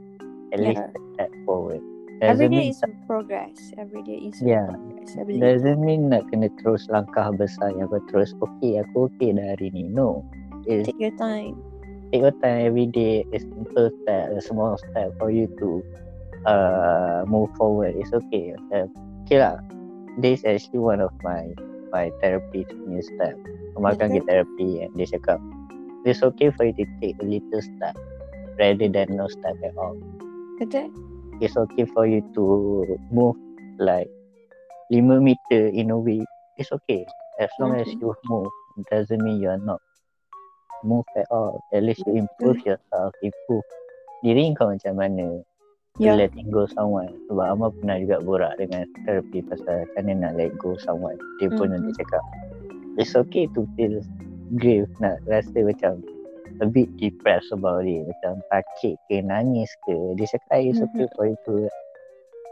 [0.51, 0.91] at least Yeah.
[0.91, 1.83] a step forward.
[2.23, 3.59] Every Doesn't day mean is a progress.
[3.75, 4.71] Every day is a Yeah.
[4.71, 5.11] progress.
[5.19, 9.75] Doesn't mean nak kena terus langkah besar yang kau terus okay aku okay dah hari
[9.75, 9.91] ni.
[9.91, 10.23] No.
[10.65, 11.59] It's Take your time.
[12.15, 15.83] take your time every day a simple step, a small step for you to
[16.47, 17.99] uh move forward.
[17.99, 18.55] It's okay.
[18.71, 18.87] Uh,
[19.27, 19.59] okay lah.
[20.23, 21.51] This is actually one of my
[21.95, 23.39] my therapy punya step.
[23.79, 24.19] Kemakan Betul.
[24.19, 25.39] ke therapy and dia cakap
[26.03, 27.95] it's okay for you to take a little step
[28.59, 29.95] rather than no step at all.
[30.59, 30.91] Betul?
[31.39, 32.45] It's okay for you to
[33.11, 33.39] move
[33.79, 34.11] like
[34.91, 36.23] 5 meter in a way.
[36.59, 37.07] It's okay.
[37.43, 37.99] As long as Mhm.
[38.03, 39.83] you move, it doesn't mean you're not
[40.87, 41.59] move at all.
[41.73, 43.66] At least you improve yourself, improve
[44.23, 45.43] diri kau macam mana.
[46.03, 46.19] Yeah.
[46.19, 47.15] Letting go someone.
[47.31, 51.15] Sebab Amar pernah juga borak dengan terapi pasal mana nak let go someone.
[51.39, 51.87] Dia pun Mhm.
[51.87, 52.23] nanti cakap,
[52.99, 54.03] it's okay to feel
[54.59, 56.03] grief, nak rasa macam
[56.59, 58.03] a bit depressed about it.
[58.11, 59.95] Macam sakit ke, nangis ke.
[60.19, 61.15] Dia cakap, it's okay Mhm.
[61.15, 61.55] for you to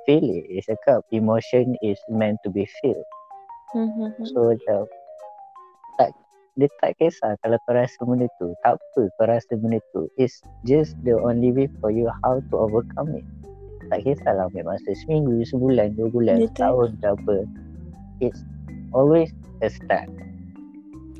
[0.07, 0.47] feel it.
[0.47, 3.03] Dia cakap, emotion is meant to be feel.
[3.75, 4.23] Mhm.
[4.23, 4.87] So macam
[6.61, 8.53] dia tak kisah kalau kau rasa benda tu.
[8.61, 10.05] Tak apa kau rasa benda tu.
[10.21, 13.27] It's just the only way for you how to overcome it.
[13.89, 16.53] Tak kisahlah ambil masa seminggu, sebulan, dua bulan, Betul.
[16.53, 17.37] setahun ke apa.
[18.21, 18.41] It's
[18.93, 19.33] always
[19.65, 20.13] a start.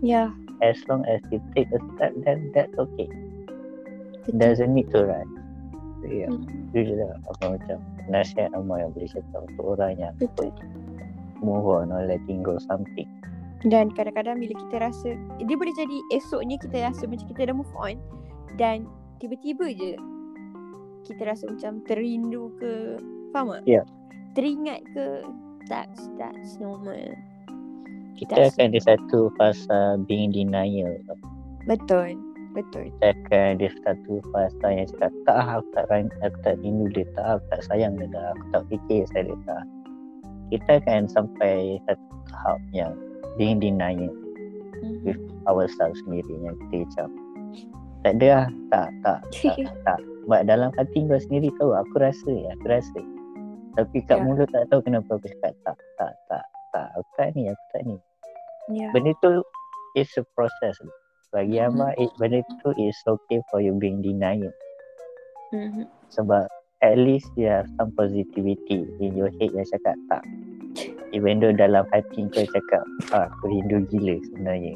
[0.05, 0.29] Ya.
[0.61, 3.09] As long as you take a step then that's okay.
[4.29, 4.37] Betul.
[4.37, 5.33] Doesn't need to rush.
[6.05, 6.29] So, yeah.
[6.29, 6.71] Hmm.
[6.73, 7.79] Itu je lah apa macam
[8.13, 10.53] nasihat Amar yang boleh cakap untuk orang yang Betul.
[11.41, 13.09] move on or letting go something.
[13.63, 17.75] Dan kadang-kadang bila kita rasa Dia boleh jadi esoknya kita rasa macam kita dah move
[17.79, 17.95] on
[18.59, 18.91] Dan
[19.23, 19.95] tiba-tiba je
[21.07, 22.99] Kita rasa macam terindu ke
[23.31, 23.63] Faham tak?
[23.71, 23.83] Ya.
[24.35, 25.23] Teringat ke
[25.71, 27.15] That's, that's normal
[28.19, 30.99] Kita That's- akan ada satu fasa being denial.
[31.71, 32.19] Betul
[32.59, 35.87] Betul Kita akan ada satu fasa yang cakap tak aku tak
[36.21, 39.39] aku tak rindu dia tak aku tak sayang dia tak aku tak fikir saya dia
[39.47, 39.65] tak.
[40.53, 42.93] Kita akan sampai satu tahap yang
[43.35, 44.13] being denial
[44.83, 45.15] Mhm.
[45.47, 47.09] ourselves sendiri yang kita macam
[48.03, 50.01] tak ada lah tak tak tak tak.
[50.23, 53.01] Sebab dalam hati kau sendiri tahu aku rasa ya aku rasa.
[53.73, 54.23] Tapi kat Ya.
[54.23, 56.89] mulut tak tahu kenapa aku cakap tak tak tak tak.
[56.95, 57.97] Aku tak ni aku tak ni.
[58.71, 58.91] Ya.
[58.91, 59.43] Benda tu
[59.95, 60.75] is a process.
[61.31, 61.67] Bagi Mhm.
[61.69, 64.51] Amar it, benda tu is okay for you being denial.
[65.51, 65.85] Mhm.
[66.09, 66.49] sebab
[66.81, 70.25] at least you have some positivity in your head yang cakap tak
[71.13, 72.83] even though dalam hati kau cakap
[73.13, 74.75] ah, aku rindu gila sebenarnya.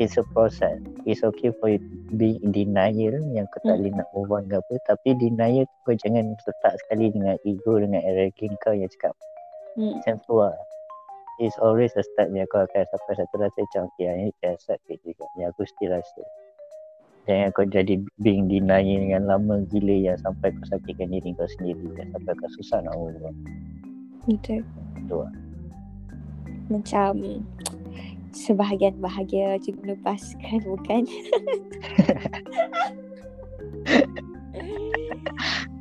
[0.00, 0.80] It's a process.
[1.04, 1.82] It's okay for you
[2.16, 4.74] being in denial yang kau tak boleh nak move on ke apa.
[4.88, 9.12] Tapi denial kau jangan letak sekali dengan ego dengan arrogant kau yang cakap.
[9.78, 10.02] Hmm.
[10.02, 10.56] macam tu lah.
[11.38, 14.56] It's always a start yang kau akan sampai satu rasa macam okay I need to
[14.56, 15.28] accept it juga.
[15.36, 16.22] Yang aku still rasa.
[17.28, 21.92] Jangan kau jadi being denial dengan lama gila yang sampai kau sakitkan diri kau sendiri
[21.92, 23.36] dan sampai kau susah nak move on.
[24.24, 24.64] Betul
[25.08, 25.32] Tu lah.
[26.70, 27.12] Macam
[28.30, 31.02] Sebahagian bahagia juga melepaskan bukan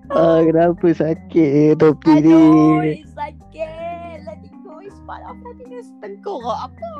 [0.09, 2.81] Ah, kenapa sakit topi Aduh
[3.13, 6.91] sakit Letting go is part of happiness Tengkorak apa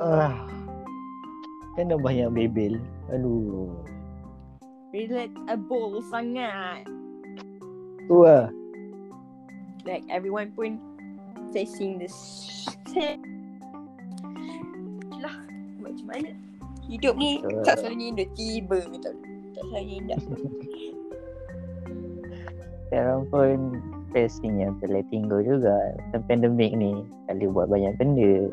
[0.00, 0.32] Ah.
[1.76, 2.80] Kan dah banyak bebel.
[3.12, 3.68] Aduh.
[4.90, 6.88] Relatable sangat
[8.08, 8.48] Tu lah.
[9.84, 10.80] Like everyone pun
[11.50, 13.22] Facing same
[15.16, 15.36] Lah
[15.78, 16.30] Macam mana
[16.86, 17.62] Hidup ni Betul.
[17.62, 19.14] Tak selalu indah Tiba betul
[19.52, 20.20] Tak selalu indah
[22.86, 23.78] Sekarang pun
[24.10, 25.94] facing yang letting go juga.
[25.94, 26.90] Macam pandemik ni.
[27.30, 28.50] Kali buat banyak benda.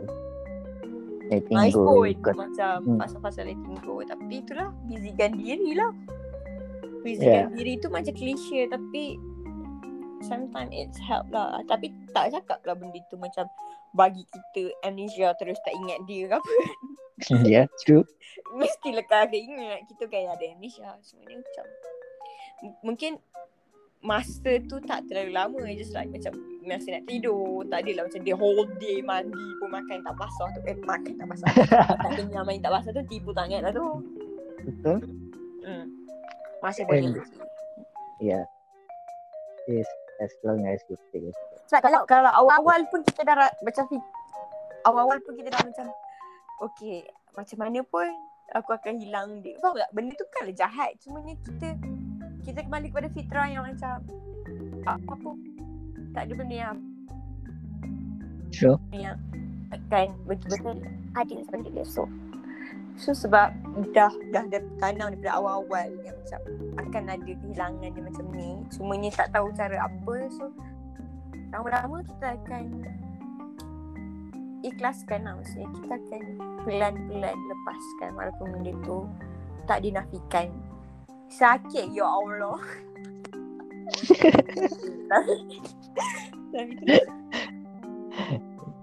[1.27, 2.05] Letting go.
[2.21, 2.97] Kau, Macam Hmm.
[3.01, 5.89] fasa-fasa letting go Tapi itulah Busykan diri lah
[7.01, 7.51] Busykan Yeah.
[7.51, 9.17] diri tu macam klise Tapi
[10.25, 11.61] Sometimes it's help lah.
[11.69, 13.45] Tapi tak cakap lah benda tu macam
[13.93, 16.53] Bagi kita amnesia terus tak ingat dia ke apa.
[17.49, 18.05] Ya, true.
[18.61, 20.93] Mestilah kan ada ingat Kita kan ada amnesia.
[21.01, 21.65] Sebenarnya macam
[22.65, 23.13] M- Mungkin
[24.05, 25.61] Masa tu tak terlalu lama.
[25.73, 27.65] Just like macam Masa nak tidur.
[27.65, 30.61] Tak adalah macam Dia whole day mandi pun Makan tak basah tu.
[30.69, 31.49] Eh makan tak basah.
[32.05, 33.85] Tak kenyang main tak basah tu Tipu tangan lah tu.
[34.61, 34.97] Betul?
[35.65, 35.85] hmm.
[36.61, 37.17] Masih boleh.
[38.17, 38.41] Ya.
[39.67, 39.89] Yes,
[40.21, 40.81] as long as.
[41.67, 43.85] Sebab kalau kalau awal-awal pun kita dah macam
[44.87, 45.85] awal-awal pun kita dah macam
[46.63, 47.05] okay
[47.37, 48.07] macam mana pun
[48.55, 49.59] aku akan hilang dia.
[49.61, 49.89] Faham tak?
[49.93, 50.97] Benda tu kan jahat.
[51.03, 51.69] Cumanya kita
[52.47, 54.01] kita kembali kepada fitrah yang macam
[54.87, 55.35] apa pun
[56.15, 56.77] tak ada benda yang
[58.47, 58.79] Sure.
[58.95, 59.19] yang
[59.75, 60.79] akan betul-betul
[61.13, 61.85] ada sebenarnya dia.
[61.85, 62.07] So
[62.97, 63.53] So sebab
[63.93, 66.41] dah dah dah tanam daripada awal-awal yang macam
[66.81, 68.49] akan ada kehilangan dia macam ni.
[68.73, 70.15] Cumanya tak tahu cara apa.
[70.33, 70.49] So
[71.53, 72.65] lama-lama kita akan
[74.65, 76.23] ikhlaskan lah maksudnya kita akan
[76.65, 79.07] pelan-pelan lepaskan walaupun benda tu
[79.69, 80.51] tak dinafikan
[81.31, 82.57] sakit ya Allah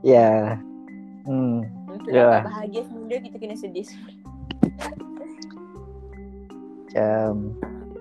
[0.04, 0.60] Ya.
[1.24, 1.64] Hmm.
[2.04, 2.28] Untuk Ya.
[2.36, 3.88] dapat bahagia semula kita kena sedih
[6.84, 7.32] Macam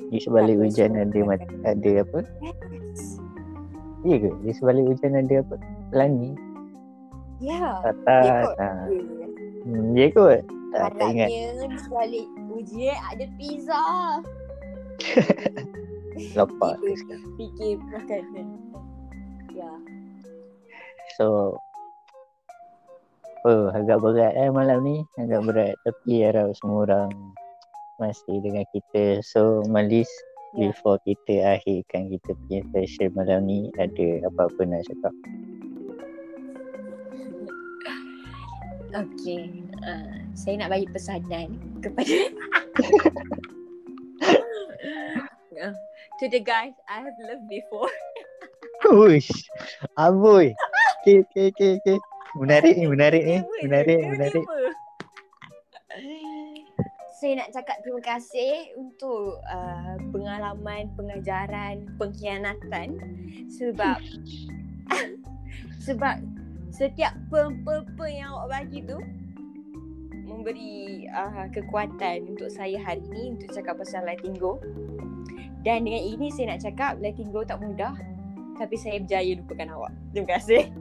[0.06, 2.20] di sebalik Tak, hujan ada mat- akan- ada apa?
[4.04, 4.30] Ya ke?
[4.38, 5.56] Di sebalik hujan ada apa?
[5.90, 6.32] Pelangi.
[7.40, 8.24] ya Atas.
[8.24, 8.56] Ya kot.
[8.56, 8.68] Ha.
[8.68, 9.00] Ya.
[9.64, 10.42] Hmm, ya kot.
[10.70, 11.30] Tak, tak ingat.
[11.30, 13.82] Di sebalik ujian ada pizza.
[16.38, 16.76] Lapar.
[16.78, 18.48] Fikir, fikir makanan.
[19.50, 19.72] Ya.
[21.16, 21.58] So
[23.44, 27.12] Oh agak berat eh malam ni Agak berat Tapi harap semua orang
[28.00, 30.08] Masih dengan kita So Malis
[30.54, 30.70] Ya.
[30.70, 35.14] Before kita akhirkan kita punya session malam ni Ada apa-apa nak cakap
[38.94, 39.50] Okay.
[39.82, 42.30] Uh, saya nak bagi pesanan kepada
[45.58, 45.74] uh,
[46.22, 47.90] to the guys I have loved before.
[48.94, 49.34] Uish
[49.98, 50.54] Aboy
[51.02, 51.98] Okay okay okay, okay.
[52.34, 54.46] Menarik ni menarik ni Menarik menarik.
[57.22, 63.00] Saya nak cakap terima kasih untuk uh, pengalaman, pengajaran, pengkhianatan
[63.48, 64.02] sebab
[65.88, 66.20] sebab
[66.74, 68.98] setiap pe-pe-pe yang awak bagi tu
[70.26, 74.58] memberi uh, kekuatan untuk saya hari ni untuk cakap pasal letting go.
[75.64, 77.96] Dan dengan ini saya nak cakap letting go tak mudah
[78.58, 79.92] tapi saya berjaya lupakan awak.
[80.14, 80.64] Terima kasih.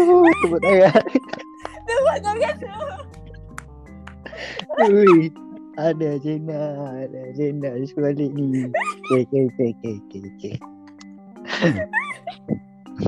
[0.00, 0.92] Oh, Tepuk tangan
[1.84, 2.70] Terima kasih.
[4.88, 5.28] Ui,
[5.76, 6.60] ada Jena,
[7.04, 8.68] ada Jena di sebalik ni.
[9.12, 10.54] Okay, okay, okay, okay, okay, okay.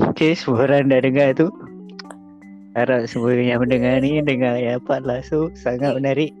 [0.09, 1.49] okay, semua orang dah dengar tu.
[2.73, 5.19] Harap semua yang mendengar ni dengar yang dapat lah.
[5.25, 6.33] So, sangat menarik.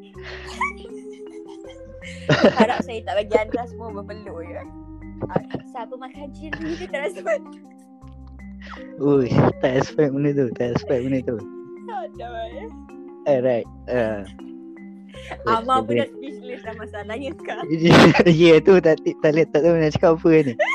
[2.31, 4.63] Harap saya tak bagi anda semua berpeluh ya.
[5.31, 7.41] Ah, Siapa makan cili dia tak rasa makan.
[9.03, 9.27] Ui,
[9.59, 11.37] tak expect benda tu, tak expect benda tu.
[11.91, 12.27] Ada.
[13.27, 13.67] Alright.
[13.87, 14.23] Uh,
[15.47, 17.65] Amar pun dah speechless dah masalahnya sekarang.
[18.43, 20.53] Ya tu tak tak lihat tak tahu nak cakap apa ni.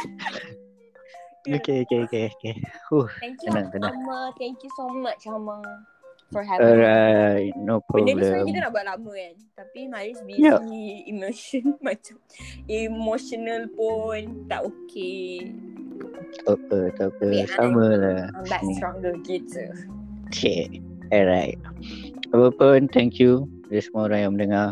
[1.49, 2.55] Okay, okay, okay, okay.
[2.93, 3.97] Huh, Thank you tenang, tenang.
[4.05, 4.37] Amar.
[4.37, 5.65] Thank you so much Amar.
[6.29, 6.61] For having.
[6.77, 8.47] Alright, no Benda ni sebenarnya problem.
[8.47, 10.57] kita nak buat lama kan Tapi Maris busy Ya.
[11.07, 12.17] emotion macam
[12.69, 15.49] Emotional pun tak okay
[16.45, 17.25] Tak apa, tak apa.
[17.25, 18.29] Tapi Sama lah.
[18.31, 18.75] I'm back Hmm.
[18.75, 19.65] stronger gitu
[20.29, 20.69] Okay.
[21.09, 21.57] Alright.
[22.29, 24.69] Apa pun, thank you kepada semua orang yang mendengar.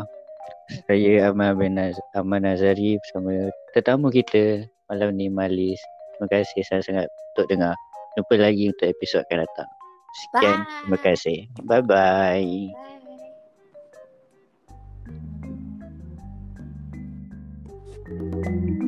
[0.85, 3.33] Saya Amal bin Naz- Amal Nazari bersama
[3.71, 5.81] tetamu kita malam ni Malis.
[6.13, 7.73] Terima kasih sangat-sangat untuk dengar.
[8.13, 9.69] Jumpa lagi untuk episod akan datang.
[10.13, 10.63] Sekian.
[10.63, 10.69] Bye.
[10.83, 11.37] Terima kasih.
[11.63, 12.71] Bye-bye.
[18.07, 18.87] Bye